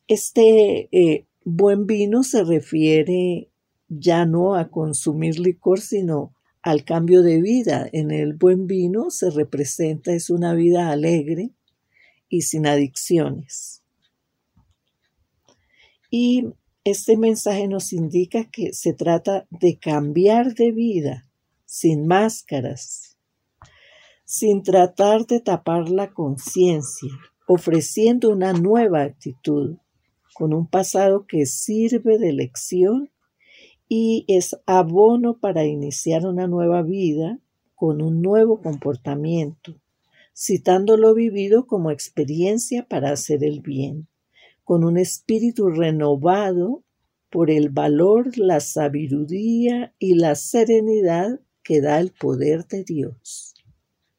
[0.06, 3.50] Este eh, buen vino se refiere
[3.88, 7.88] ya no a consumir licor, sino al cambio de vida.
[7.92, 11.50] En el buen vino se representa es una vida alegre
[12.28, 13.82] y sin adicciones.
[16.10, 16.48] Y
[16.84, 21.28] este mensaje nos indica que se trata de cambiar de vida
[21.66, 23.18] sin máscaras,
[24.24, 27.10] sin tratar de tapar la conciencia,
[27.46, 29.76] ofreciendo una nueva actitud,
[30.34, 33.10] con un pasado que sirve de lección
[33.86, 37.38] y es abono para iniciar una nueva vida
[37.74, 39.74] con un nuevo comportamiento,
[40.34, 44.08] citando lo vivido como experiencia para hacer el bien
[44.70, 46.84] con un espíritu renovado
[47.28, 53.52] por el valor, la sabiduría y la serenidad que da el poder de Dios.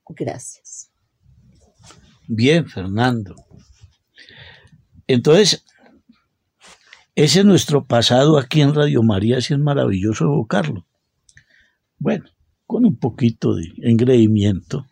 [0.10, 0.92] Gracias.
[2.28, 3.34] Bien, Fernando.
[5.08, 5.64] Entonces,
[7.16, 10.86] ese es nuestro pasado aquí en Radio María, así es maravilloso evocarlo.
[11.98, 12.26] Bueno,
[12.68, 14.86] con un poquito de engreimiento,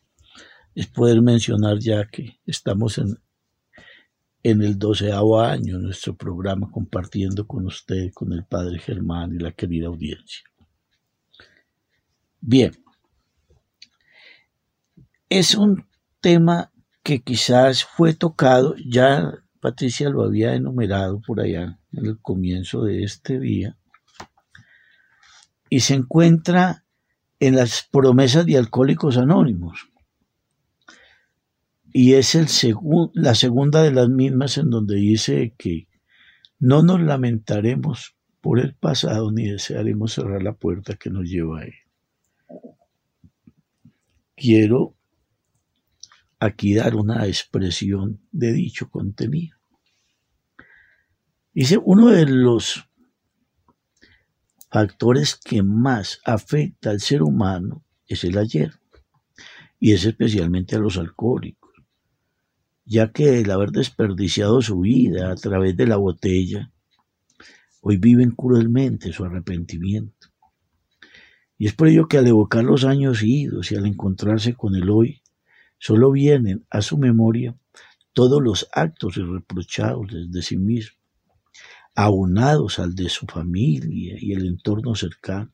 [0.73, 3.19] es poder mencionar ya que estamos en
[4.43, 9.51] en el doceavo año nuestro programa compartiendo con usted, con el Padre Germán y la
[9.51, 10.43] querida audiencia.
[12.39, 12.71] Bien,
[15.27, 15.85] es un
[16.21, 16.71] tema
[17.03, 23.03] que quizás fue tocado, ya Patricia lo había enumerado por allá en el comienzo de
[23.03, 23.77] este día,
[25.69, 26.85] y se encuentra
[27.39, 29.88] en las promesas de Alcohólicos Anónimos
[31.91, 32.47] y es el
[33.13, 35.87] la segunda de las mismas en donde dice que
[36.59, 41.63] no nos lamentaremos por el pasado ni desearemos cerrar la puerta que nos lleva a
[41.63, 41.73] él.
[44.35, 44.95] Quiero
[46.39, 49.57] aquí dar una expresión de dicho contenido.
[51.53, 52.87] Dice, uno de los
[54.69, 58.79] factores que más afecta al ser humano es el ayer,
[59.79, 61.58] y es especialmente a los alcohólicos
[62.89, 66.71] ya que el haber desperdiciado su vida a través de la botella,
[67.81, 70.29] hoy viven cruelmente su arrepentimiento.
[71.59, 74.89] Y es por ello que al evocar los años idos y al encontrarse con el
[74.89, 75.21] hoy,
[75.77, 77.55] solo vienen a su memoria
[78.11, 80.97] todos los actos irreprochados de sí mismo,
[81.93, 85.51] aunados al de su familia y el entorno cercano.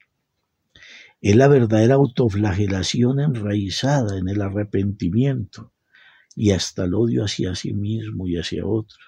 [1.20, 5.74] Es la verdadera autoflagelación enraizada en el arrepentimiento
[6.36, 9.00] y hasta el odio hacia sí mismo y hacia otros.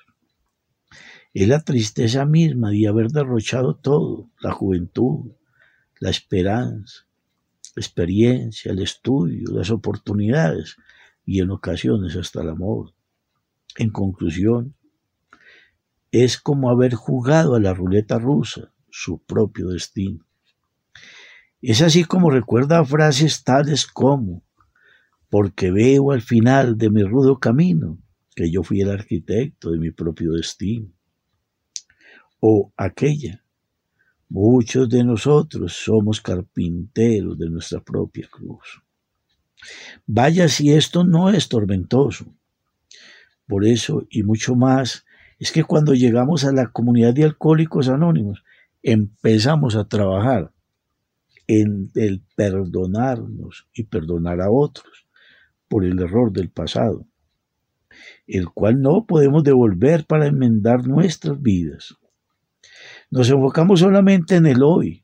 [1.34, 5.32] Es la tristeza misma de haber derrochado todo, la juventud,
[6.00, 7.06] la esperanza,
[7.76, 10.78] la experiencia, el estudio, las oportunidades
[11.26, 12.94] y en ocasiones hasta el amor.
[13.76, 14.74] En conclusión,
[16.12, 20.26] es como haber jugado a la ruleta rusa su propio destino.
[21.62, 24.44] Es así como recuerda frases tales como
[25.30, 27.98] porque veo al final de mi rudo camino
[28.36, 30.94] que yo fui el arquitecto de mi propio destino.
[32.40, 33.44] O aquella,
[34.30, 38.84] muchos de nosotros somos carpinteros de nuestra propia cruz.
[40.06, 42.26] Vaya si esto no es tormentoso.
[43.48, 45.04] Por eso y mucho más,
[45.40, 48.44] es que cuando llegamos a la comunidad de alcohólicos anónimos,
[48.84, 50.54] empezamos a trabajar
[51.48, 55.07] en el perdonarnos y perdonar a otros
[55.68, 57.06] por el error del pasado,
[58.26, 61.96] el cual no podemos devolver para enmendar nuestras vidas.
[63.10, 65.04] Nos enfocamos solamente en el hoy,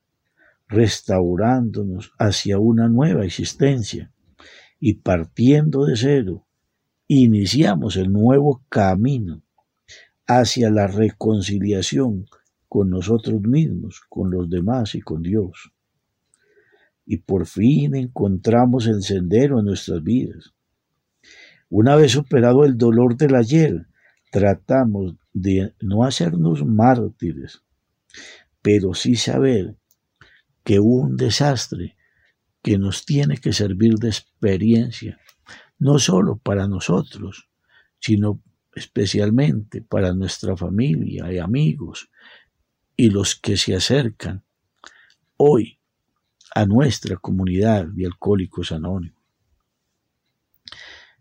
[0.67, 4.11] restaurándonos hacia una nueva existencia
[4.79, 6.45] y partiendo de cero,
[7.07, 9.41] iniciamos el nuevo camino
[10.27, 12.25] hacia la reconciliación
[12.67, 15.71] con nosotros mismos, con los demás y con Dios.
[17.05, 20.52] Y por fin encontramos el sendero en nuestras vidas.
[21.75, 23.87] Una vez superado el dolor del ayer,
[24.31, 27.63] tratamos de no hacernos mártires,
[28.61, 29.75] pero sí saber
[30.63, 31.97] que un desastre
[32.61, 35.19] que nos tiene que servir de experiencia,
[35.79, 37.49] no solo para nosotros,
[37.99, 38.39] sino
[38.75, 42.07] especialmente para nuestra familia y amigos
[42.95, 44.43] y los que se acercan
[45.37, 45.79] hoy
[46.53, 49.22] a nuestra comunidad de alcohólicos anónimos.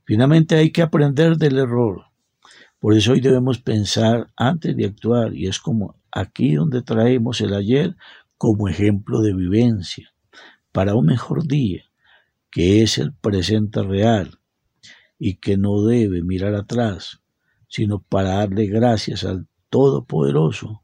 [0.05, 2.07] Finalmente hay que aprender del error.
[2.79, 7.55] Por eso hoy debemos pensar antes de actuar y es como aquí donde traemos el
[7.55, 7.97] ayer
[8.37, 10.12] como ejemplo de vivencia
[10.73, 11.85] para un mejor día,
[12.51, 14.41] que es el presente real
[15.19, 17.20] y que no debe mirar atrás,
[17.69, 20.83] sino para darle gracias al Todopoderoso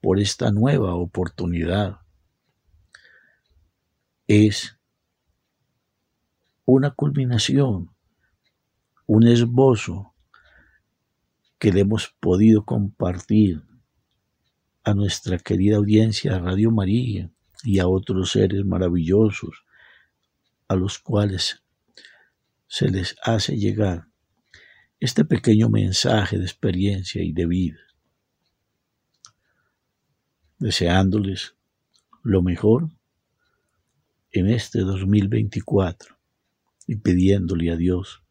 [0.00, 2.00] por esta nueva oportunidad.
[4.26, 4.76] Es
[6.64, 7.91] una culminación,
[9.14, 10.14] un esbozo
[11.58, 13.62] que le hemos podido compartir
[14.84, 17.30] a nuestra querida audiencia Radio María
[17.62, 19.66] y a otros seres maravillosos
[20.66, 21.62] a los cuales
[22.68, 24.06] se les hace llegar
[24.98, 27.80] este pequeño mensaje de experiencia y de vida,
[30.58, 31.54] deseándoles
[32.22, 32.88] lo mejor
[34.30, 36.16] en este 2024
[36.86, 38.21] y pidiéndole a Dios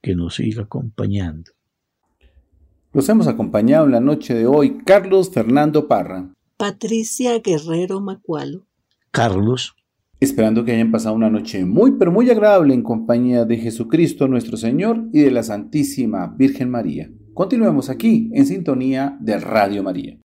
[0.00, 1.52] que nos siga acompañando.
[2.92, 8.66] Los hemos acompañado en la noche de hoy Carlos Fernando Parra, Patricia Guerrero Macualo,
[9.10, 9.76] Carlos,
[10.18, 14.56] esperando que hayan pasado una noche muy pero muy agradable en compañía de Jesucristo nuestro
[14.56, 17.10] Señor y de la Santísima Virgen María.
[17.32, 20.18] Continuemos aquí en sintonía de Radio María.